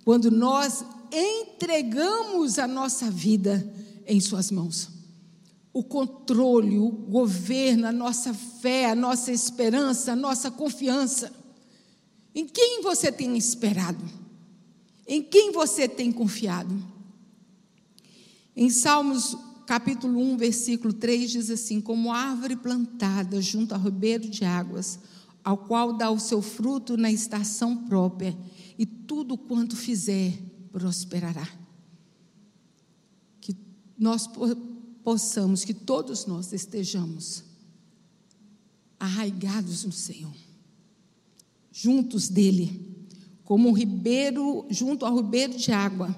Quando 0.03 0.29
nós 0.29 0.83
entregamos 1.11 2.59
a 2.59 2.67
nossa 2.67 3.09
vida 3.09 3.73
em 4.05 4.19
Suas 4.19 4.51
mãos 4.51 5.00
o 5.73 5.83
controle, 5.83 6.77
o 6.77 6.89
governo, 6.89 7.87
a 7.87 7.91
nossa 7.91 8.33
fé, 8.33 8.89
a 8.89 8.95
nossa 8.95 9.31
esperança, 9.31 10.11
a 10.11 10.15
nossa 10.15 10.51
confiança. 10.51 11.31
Em 12.35 12.45
quem 12.45 12.81
você 12.81 13.11
tem 13.11 13.37
esperado? 13.37 14.03
Em 15.07 15.21
quem 15.23 15.51
você 15.51 15.87
tem 15.87 16.11
confiado? 16.11 16.75
Em 18.55 18.69
Salmos 18.69 19.37
capítulo 19.65 20.19
1, 20.19 20.37
versículo 20.37 20.93
3 20.93 21.31
diz 21.31 21.49
assim: 21.49 21.79
Como 21.79 22.11
árvore 22.11 22.57
plantada 22.57 23.41
junto 23.41 23.73
ao 23.73 23.79
ribeiro 23.79 24.29
de 24.29 24.43
águas, 24.43 24.99
ao 25.43 25.57
qual 25.57 25.93
dá 25.93 26.11
o 26.11 26.19
seu 26.19 26.41
fruto 26.41 26.97
na 26.97 27.09
estação 27.09 27.85
própria, 27.85 28.37
e 28.77 28.85
tudo 28.85 29.37
quanto 29.37 29.75
fizer 29.75 30.33
prosperará. 30.71 31.47
Que 33.39 33.55
nós 33.97 34.27
possamos, 35.03 35.63
que 35.63 35.73
todos 35.73 36.25
nós 36.25 36.53
estejamos 36.53 37.43
arraigados 38.99 39.83
no 39.83 39.91
Senhor, 39.91 40.33
juntos 41.71 42.29
dele, 42.29 43.07
como 43.43 43.69
um 43.69 43.73
ribeiro, 43.73 44.65
junto 44.69 45.05
ao 45.05 45.17
ribeiro 45.17 45.57
de 45.57 45.71
água, 45.71 46.15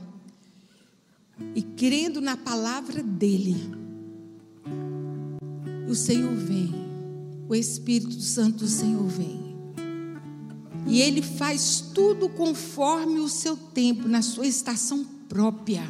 e 1.56 1.62
crendo 1.62 2.22
na 2.22 2.38
palavra 2.38 3.02
dele. 3.02 3.56
O 5.90 5.96
Senhor 5.96 6.36
vem, 6.36 6.72
o 7.48 7.56
Espírito 7.56 8.20
Santo 8.22 8.60
do 8.60 8.68
Senhor 8.68 9.08
vem. 9.08 9.54
E 10.88 11.02
ele 11.02 11.22
faz 11.22 11.82
tudo 11.94 12.28
conforme 12.30 13.20
o 13.20 13.30
seu 13.30 13.56
tempo, 13.56 14.08
na 14.08 14.22
sua 14.22 14.46
estação 14.46 15.06
própria. 15.30 15.90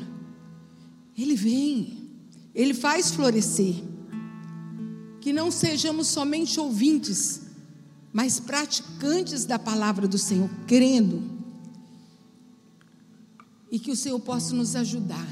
Ele 1.17 1.35
vem. 1.35 2.02
Ele 2.53 2.73
faz 2.73 3.11
florescer. 3.11 3.75
Que 5.19 5.31
não 5.31 5.49
sejamos 5.49 6.07
somente 6.07 6.59
ouvintes, 6.59 7.41
mas 8.11 8.39
praticantes 8.39 9.45
da 9.45 9.57
palavra 9.57 10.07
do 10.07 10.17
Senhor, 10.17 10.49
crendo. 10.67 11.23
E 13.71 13.79
que 13.79 13.89
o 13.89 13.95
Senhor 13.95 14.19
possa 14.19 14.53
nos 14.53 14.75
ajudar 14.75 15.27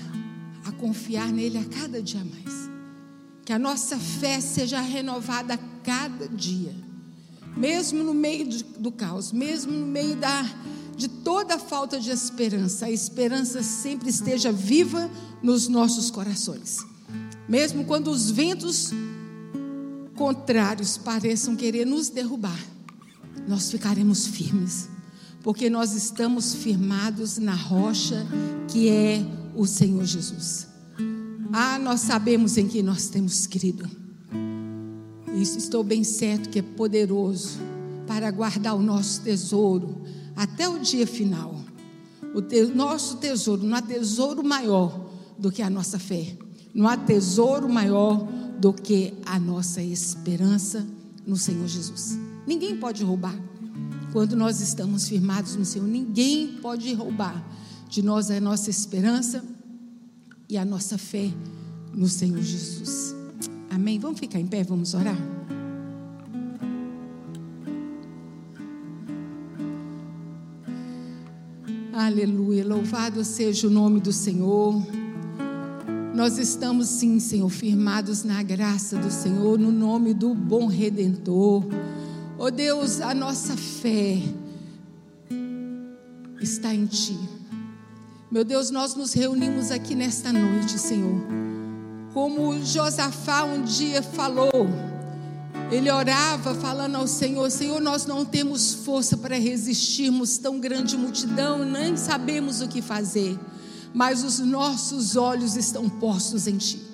a 0.66 0.72
confiar 0.72 1.32
nele 1.32 1.58
a 1.58 1.66
cada 1.66 2.02
dia 2.02 2.24
mais. 2.24 2.70
Que 3.46 3.54
a 3.54 3.60
nossa 3.60 3.98
fé 3.98 4.40
seja 4.40 4.80
renovada 4.80 5.56
a 5.56 5.58
cada 5.84 6.28
dia. 6.28 6.74
mesmo 7.56 8.02
no 8.04 8.14
meio 8.14 8.48
do 8.80 8.92
caos, 8.92 9.32
mesmo 9.32 9.74
no 9.74 9.86
meio 9.86 10.16
da, 10.16 10.50
de 10.96 11.10
toda 11.10 11.56
a 11.56 11.60
falta 11.60 12.00
de 12.00 12.10
esperança, 12.10 12.86
a 12.86 12.92
esperança 12.92 13.62
sempre 13.62 14.10
esteja 14.10 14.52
viva 14.54 15.12
nos 15.44 15.68
nossos 15.68 16.10
corações. 16.10 16.78
Mesmo 17.48 17.86
quando 17.86 18.10
os 18.10 18.30
ventos 18.32 18.92
contrários 20.16 20.98
pareçam 20.98 21.56
querer 21.56 21.86
nos 21.86 22.10
derrubar, 22.10 22.60
nós 23.48 23.72
ficaremos 23.72 24.28
firmes, 24.28 24.88
porque 25.42 25.70
nós 25.70 25.94
estamos 25.94 26.54
firmados 26.54 27.38
na 27.38 27.56
rocha 27.56 28.26
que 28.68 28.90
é 28.90 29.26
o 29.56 29.66
Senhor 29.66 30.06
Jesus. 30.06 30.68
Ah, 31.52 31.78
nós 31.80 32.02
sabemos 32.02 32.58
em 32.58 32.68
que 32.68 32.82
nós 32.82 33.10
temos 33.10 33.46
crido. 33.46 33.90
Isso 35.36 35.58
estou 35.58 35.84
bem 35.84 36.04
certo 36.04 36.50
que 36.50 36.60
é 36.60 36.62
poderoso 36.62 37.60
para 38.08 38.30
guardar 38.32 38.76
o 38.76 38.82
nosso 38.82 39.22
tesouro 39.22 40.02
até 40.36 40.68
o 40.68 40.80
dia 40.80 41.08
final. 41.08 41.56
O 42.34 42.42
te, 42.42 42.64
nosso 42.66 43.18
tesouro, 43.18 43.64
não 43.64 43.76
há 43.76 43.82
tesouro 43.82 44.44
maior 44.44 45.10
do 45.38 45.52
que 45.52 45.62
a 45.62 45.70
nossa 45.70 45.98
fé. 45.98 46.38
Não 46.74 46.88
há 46.88 46.96
tesouro 46.96 47.68
maior 47.68 48.28
do 48.60 48.72
que 48.72 49.14
a 49.26 49.40
nossa 49.40 49.82
esperança 49.82 50.86
no 51.26 51.36
Senhor 51.36 51.68
Jesus. 51.68 52.18
Ninguém 52.46 52.78
pode 52.78 53.04
roubar. 53.04 53.36
Quando 54.12 54.36
nós 54.36 54.60
estamos 54.62 55.08
firmados 55.08 55.56
no 55.56 55.66
Senhor, 55.66 55.88
ninguém 55.88 56.60
pode 56.62 56.94
roubar 56.94 57.44
de 57.90 58.02
nós 58.02 58.30
a 58.30 58.40
nossa 58.40 58.70
esperança 58.70 59.44
e 60.50 60.58
a 60.58 60.66
nossa 60.66 60.98
fé 60.98 61.32
no 61.94 62.08
Senhor 62.08 62.42
Jesus. 62.42 63.16
Amém? 63.70 64.00
Vamos 64.00 64.20
ficar 64.20 64.40
em 64.40 64.48
pé, 64.48 64.64
vamos 64.64 64.94
orar? 64.94 65.18
Aleluia, 71.94 72.66
louvado 72.66 73.24
seja 73.24 73.68
o 73.68 73.70
nome 73.70 74.00
do 74.00 74.12
Senhor. 74.12 75.01
Nós 76.22 76.38
estamos 76.38 76.88
sim, 76.88 77.20
Senhor, 77.20 77.50
firmados 77.50 78.24
na 78.24 78.44
graça 78.44 78.96
do 78.96 79.10
Senhor, 79.10 79.58
no 79.58 79.72
nome 79.72 80.14
do 80.14 80.36
bom 80.36 80.68
Redentor. 80.68 81.64
Oh 82.38 82.52
Deus, 82.52 83.02
a 83.02 83.12
nossa 83.12 83.58
fé 83.58 84.22
está 86.40 86.76
em 86.76 86.86
Ti. 86.86 87.18
Meu 88.30 88.44
Deus, 88.44 88.70
nós 88.70 88.94
nos 88.94 89.14
reunimos 89.14 89.72
aqui 89.72 89.96
nesta 89.96 90.32
noite, 90.32 90.78
Senhor 90.78 91.26
como 92.14 92.64
Josafá 92.64 93.44
um 93.44 93.64
dia 93.64 94.04
falou, 94.04 94.70
ele 95.72 95.90
orava 95.90 96.54
falando 96.54 96.98
ao 96.98 97.08
Senhor: 97.08 97.50
Senhor, 97.50 97.82
nós 97.82 98.06
não 98.06 98.24
temos 98.24 98.76
força 98.76 99.18
para 99.18 99.40
resistirmos 99.40 100.38
tão 100.38 100.60
grande 100.60 100.96
multidão, 100.96 101.66
nem 101.66 101.98
sabemos 101.98 102.62
o 102.62 102.68
que 102.68 102.82
fazer, 102.82 103.40
mas 103.94 104.24
os 104.24 104.40
nossos 104.40 105.16
olhos 105.16 105.56
estão 105.56 105.90
postos 105.90 106.48
em 106.48 106.58
Ti. 106.58 106.92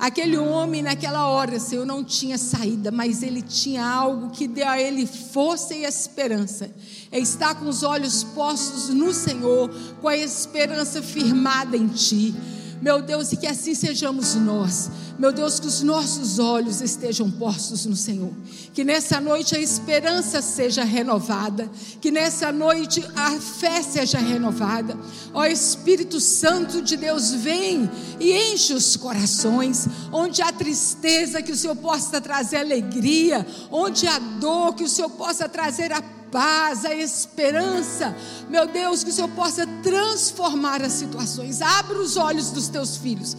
Aquele 0.00 0.38
homem, 0.38 0.80
naquela 0.80 1.26
hora, 1.28 1.60
Senhor, 1.60 1.84
não 1.84 2.02
tinha 2.02 2.38
saída, 2.38 2.90
mas 2.90 3.22
ele 3.22 3.42
tinha 3.42 3.84
algo 3.86 4.30
que 4.30 4.48
deu 4.48 4.66
a 4.66 4.80
ele 4.80 5.06
força 5.06 5.74
e 5.74 5.84
esperança. 5.84 6.70
É 7.12 7.18
estar 7.18 7.54
com 7.56 7.68
os 7.68 7.82
olhos 7.82 8.24
postos 8.24 8.88
no 8.88 9.12
Senhor, 9.12 9.68
com 10.00 10.08
a 10.08 10.16
esperança 10.16 11.02
firmada 11.02 11.76
em 11.76 11.86
Ti. 11.86 12.34
Meu 12.80 13.02
Deus, 13.02 13.30
e 13.32 13.36
que 13.36 13.46
assim 13.46 13.74
sejamos 13.74 14.34
nós. 14.36 14.90
Meu 15.18 15.32
Deus, 15.32 15.60
que 15.60 15.66
os 15.66 15.82
nossos 15.82 16.38
olhos 16.38 16.80
estejam 16.80 17.30
postos 17.30 17.84
no 17.84 17.94
Senhor. 17.94 18.32
Que 18.72 18.82
nessa 18.82 19.20
noite 19.20 19.54
a 19.54 19.60
esperança 19.60 20.40
seja 20.40 20.82
renovada. 20.82 21.70
Que 22.00 22.10
nessa 22.10 22.50
noite 22.50 23.04
a 23.14 23.32
fé 23.32 23.82
seja 23.82 24.18
renovada. 24.18 24.96
Ó 25.34 25.44
Espírito 25.44 26.18
Santo 26.18 26.80
de 26.80 26.96
Deus, 26.96 27.32
vem 27.34 27.90
e 28.18 28.32
enche 28.32 28.72
os 28.72 28.96
corações. 28.96 29.86
Onde 30.10 30.40
há 30.40 30.50
tristeza, 30.50 31.42
que 31.42 31.52
o 31.52 31.56
Senhor 31.56 31.76
possa 31.76 32.18
trazer 32.18 32.56
alegria. 32.56 33.46
Onde 33.70 34.06
há 34.06 34.18
dor, 34.18 34.74
que 34.74 34.84
o 34.84 34.88
Senhor 34.88 35.10
possa 35.10 35.46
trazer 35.46 35.92
a 35.92 36.00
paz, 36.30 36.84
a 36.84 36.94
esperança. 36.94 38.16
Meu 38.48 38.66
Deus, 38.66 39.04
que 39.04 39.10
o 39.10 39.12
Senhor 39.12 39.30
possa 39.30 39.66
transformar 39.82 40.82
as 40.82 40.92
situações. 40.92 41.60
Abra 41.60 41.98
os 41.98 42.16
olhos 42.16 42.50
dos 42.50 42.68
teus 42.68 42.96
filhos. 42.96 43.36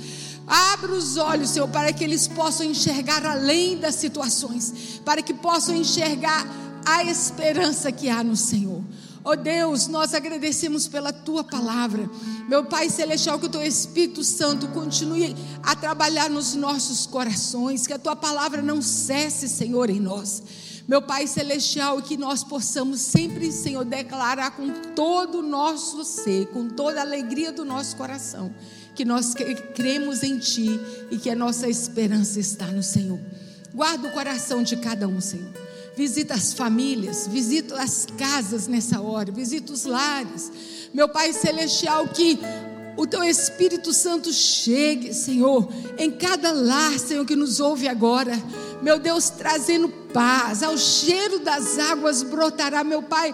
Abra 0.47 0.91
os 0.91 1.17
olhos, 1.17 1.51
Senhor, 1.51 1.67
para 1.67 1.93
que 1.93 2.03
eles 2.03 2.27
possam 2.27 2.65
enxergar 2.65 3.25
além 3.25 3.77
das 3.77 3.95
situações, 3.95 4.99
para 5.05 5.21
que 5.21 5.33
possam 5.33 5.75
enxergar 5.75 6.45
a 6.85 7.03
esperança 7.03 7.91
que 7.91 8.09
há 8.09 8.23
no 8.23 8.35
Senhor. 8.35 8.81
Oh 9.23 9.35
Deus, 9.35 9.87
nós 9.87 10.15
agradecemos 10.15 10.87
pela 10.87 11.13
tua 11.13 11.43
palavra. 11.43 12.09
Meu 12.49 12.65
Pai 12.65 12.89
Celestial, 12.89 13.37
que 13.37 13.45
o 13.45 13.49
teu 13.49 13.61
Espírito 13.61 14.23
Santo 14.23 14.67
continue 14.69 15.35
a 15.61 15.75
trabalhar 15.75 16.27
nos 16.27 16.55
nossos 16.55 17.05
corações, 17.05 17.85
que 17.85 17.93
a 17.93 17.99
tua 17.99 18.15
palavra 18.15 18.63
não 18.63 18.81
cesse, 18.81 19.47
Senhor, 19.47 19.91
em 19.91 19.99
nós. 19.99 20.41
Meu 20.87 21.01
Pai 21.01 21.27
Celestial, 21.27 22.01
que 22.01 22.17
nós 22.17 22.43
possamos 22.43 23.01
sempre, 23.01 23.51
Senhor, 23.51 23.85
declarar 23.85 24.51
com 24.51 24.69
todo 24.95 25.39
o 25.39 25.41
nosso 25.41 26.03
ser, 26.03 26.47
com 26.47 26.67
toda 26.67 26.99
a 26.99 27.03
alegria 27.03 27.51
do 27.51 27.63
nosso 27.63 27.95
coração, 27.95 28.53
que 28.95 29.05
nós 29.05 29.33
cremos 29.75 30.23
em 30.23 30.37
Ti 30.39 30.79
e 31.09 31.17
que 31.17 31.29
a 31.29 31.35
nossa 31.35 31.69
esperança 31.69 32.39
está 32.39 32.67
no 32.67 32.83
Senhor. 32.83 33.19
Guarda 33.73 34.07
o 34.07 34.11
coração 34.11 34.63
de 34.63 34.75
cada 34.75 35.07
um, 35.07 35.21
Senhor. 35.21 35.49
Visita 35.95 36.33
as 36.33 36.53
famílias, 36.53 37.27
visita 37.27 37.81
as 37.81 38.07
casas 38.17 38.67
nessa 38.67 39.01
hora, 39.01 39.31
visita 39.31 39.71
os 39.71 39.85
lares. 39.85 40.51
Meu 40.93 41.07
Pai 41.07 41.31
Celestial, 41.31 42.07
que 42.07 42.39
o 43.01 43.07
teu 43.07 43.23
Espírito 43.23 43.91
Santo 43.91 44.31
chegue, 44.31 45.11
Senhor, 45.11 45.67
em 45.97 46.11
cada 46.11 46.51
lar, 46.51 46.99
Senhor, 46.99 47.25
que 47.25 47.35
nos 47.35 47.59
ouve 47.59 47.87
agora. 47.87 48.31
Meu 48.79 48.99
Deus, 48.99 49.27
trazendo 49.31 49.89
paz, 49.89 50.61
ao 50.61 50.77
cheiro 50.77 51.39
das 51.39 51.79
águas 51.79 52.21
brotará, 52.21 52.83
meu 52.83 53.01
Pai, 53.01 53.33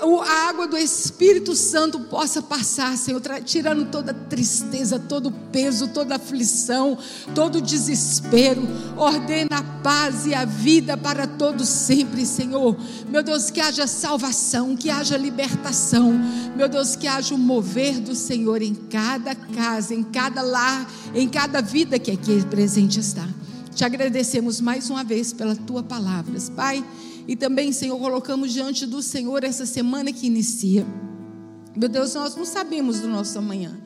a 0.00 0.48
água 0.48 0.66
do 0.66 0.76
Espírito 0.76 1.56
Santo 1.56 1.98
possa 2.00 2.40
passar, 2.40 2.96
Senhor, 2.96 3.20
tirando 3.44 3.90
toda 3.90 4.14
tristeza, 4.14 4.98
todo 4.98 5.32
peso, 5.50 5.88
toda 5.88 6.16
aflição, 6.16 6.96
todo 7.34 7.60
desespero. 7.60 8.62
Ordena 8.96 9.58
a 9.58 9.62
paz 9.82 10.26
e 10.26 10.34
a 10.34 10.44
vida 10.44 10.96
para 10.96 11.26
todos 11.26 11.68
sempre, 11.68 12.24
Senhor. 12.24 12.76
Meu 13.08 13.22
Deus, 13.22 13.50
que 13.50 13.60
haja 13.60 13.86
salvação, 13.86 14.76
que 14.76 14.88
haja 14.88 15.16
libertação. 15.16 16.12
Meu 16.56 16.68
Deus, 16.68 16.94
que 16.94 17.08
haja 17.08 17.34
o 17.34 17.38
mover 17.38 17.98
do 18.00 18.14
Senhor 18.14 18.62
em 18.62 18.74
cada 18.74 19.34
casa, 19.34 19.94
em 19.94 20.04
cada 20.04 20.42
lar, 20.42 20.88
em 21.14 21.28
cada 21.28 21.60
vida 21.60 21.98
que 21.98 22.12
aqui 22.12 22.44
presente 22.46 23.00
está. 23.00 23.26
Te 23.74 23.84
agradecemos 23.84 24.60
mais 24.60 24.90
uma 24.90 25.04
vez 25.04 25.32
pela 25.32 25.54
tua 25.54 25.82
palavra, 25.82 26.38
Pai. 26.54 26.84
E 27.28 27.36
também, 27.36 27.72
Senhor, 27.72 27.98
colocamos 27.98 28.54
diante 28.54 28.86
do 28.86 29.02
Senhor 29.02 29.44
essa 29.44 29.66
semana 29.66 30.10
que 30.10 30.26
inicia. 30.26 30.86
Meu 31.76 31.88
Deus, 31.88 32.14
nós 32.14 32.34
não 32.34 32.46
sabemos 32.46 33.00
do 33.00 33.08
nosso 33.08 33.38
amanhã. 33.38 33.78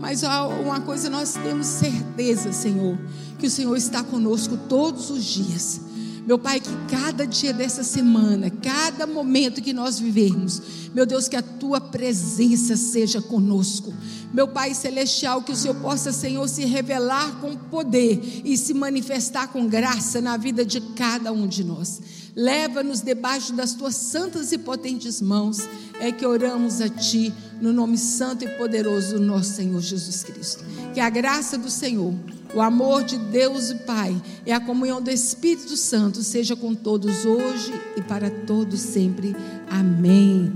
Mas 0.00 0.22
uma 0.22 0.80
coisa 0.80 1.10
nós 1.10 1.34
temos 1.34 1.66
certeza, 1.66 2.52
Senhor, 2.52 2.96
que 3.40 3.48
o 3.48 3.50
Senhor 3.50 3.76
está 3.76 4.04
conosco 4.04 4.56
todos 4.68 5.10
os 5.10 5.24
dias. 5.24 5.80
Meu 6.24 6.38
Pai, 6.38 6.60
que 6.60 6.70
cada 6.88 7.26
dia 7.26 7.52
dessa 7.52 7.82
semana, 7.82 8.50
cada 8.50 9.06
momento 9.06 9.62
que 9.62 9.72
nós 9.72 9.98
vivermos, 9.98 10.62
meu 10.94 11.06
Deus, 11.06 11.28
que 11.28 11.36
a 11.36 11.42
tua 11.42 11.80
presença 11.80 12.76
seja 12.76 13.20
conosco. 13.20 13.92
Meu 14.32 14.46
Pai 14.46 14.74
celestial, 14.74 15.42
que 15.42 15.52
o 15.52 15.56
Senhor 15.56 15.74
possa, 15.76 16.12
Senhor, 16.12 16.48
se 16.48 16.64
revelar 16.64 17.40
com 17.40 17.56
poder 17.56 18.42
e 18.44 18.56
se 18.56 18.74
manifestar 18.74 19.48
com 19.48 19.66
graça 19.66 20.20
na 20.20 20.36
vida 20.36 20.64
de 20.64 20.80
cada 20.80 21.32
um 21.32 21.46
de 21.46 21.64
nós. 21.64 22.00
Leva-nos 22.36 23.00
debaixo 23.00 23.54
das 23.54 23.72
tuas 23.72 23.96
santas 23.96 24.52
e 24.52 24.58
potentes 24.58 25.22
mãos. 25.22 25.66
É 25.98 26.12
que 26.12 26.26
oramos 26.26 26.82
a 26.82 26.88
ti, 26.88 27.32
no 27.60 27.72
nome 27.72 27.96
santo 27.96 28.44
e 28.44 28.48
poderoso 28.48 29.14
do 29.14 29.20
nosso 29.20 29.54
Senhor 29.54 29.80
Jesus 29.80 30.22
Cristo. 30.22 30.62
Que 30.92 31.00
a 31.00 31.08
graça 31.08 31.56
do 31.56 31.70
Senhor 31.70 32.12
o 32.54 32.60
amor 32.62 33.04
de 33.04 33.18
Deus 33.18 33.70
e 33.70 33.74
Pai 33.74 34.16
e 34.46 34.52
a 34.52 34.58
comunhão 34.58 35.02
do 35.02 35.10
Espírito 35.10 35.76
Santo 35.76 36.22
seja 36.22 36.56
com 36.56 36.74
todos 36.74 37.26
hoje 37.26 37.72
e 37.96 38.00
para 38.00 38.30
todos 38.30 38.80
sempre. 38.80 39.36
Amém. 39.68 40.54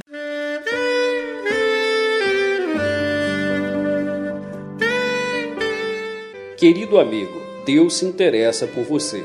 Querido 6.56 6.98
amigo, 6.98 7.40
Deus 7.66 7.94
se 7.94 8.04
interessa 8.04 8.66
por 8.66 8.84
você. 8.84 9.24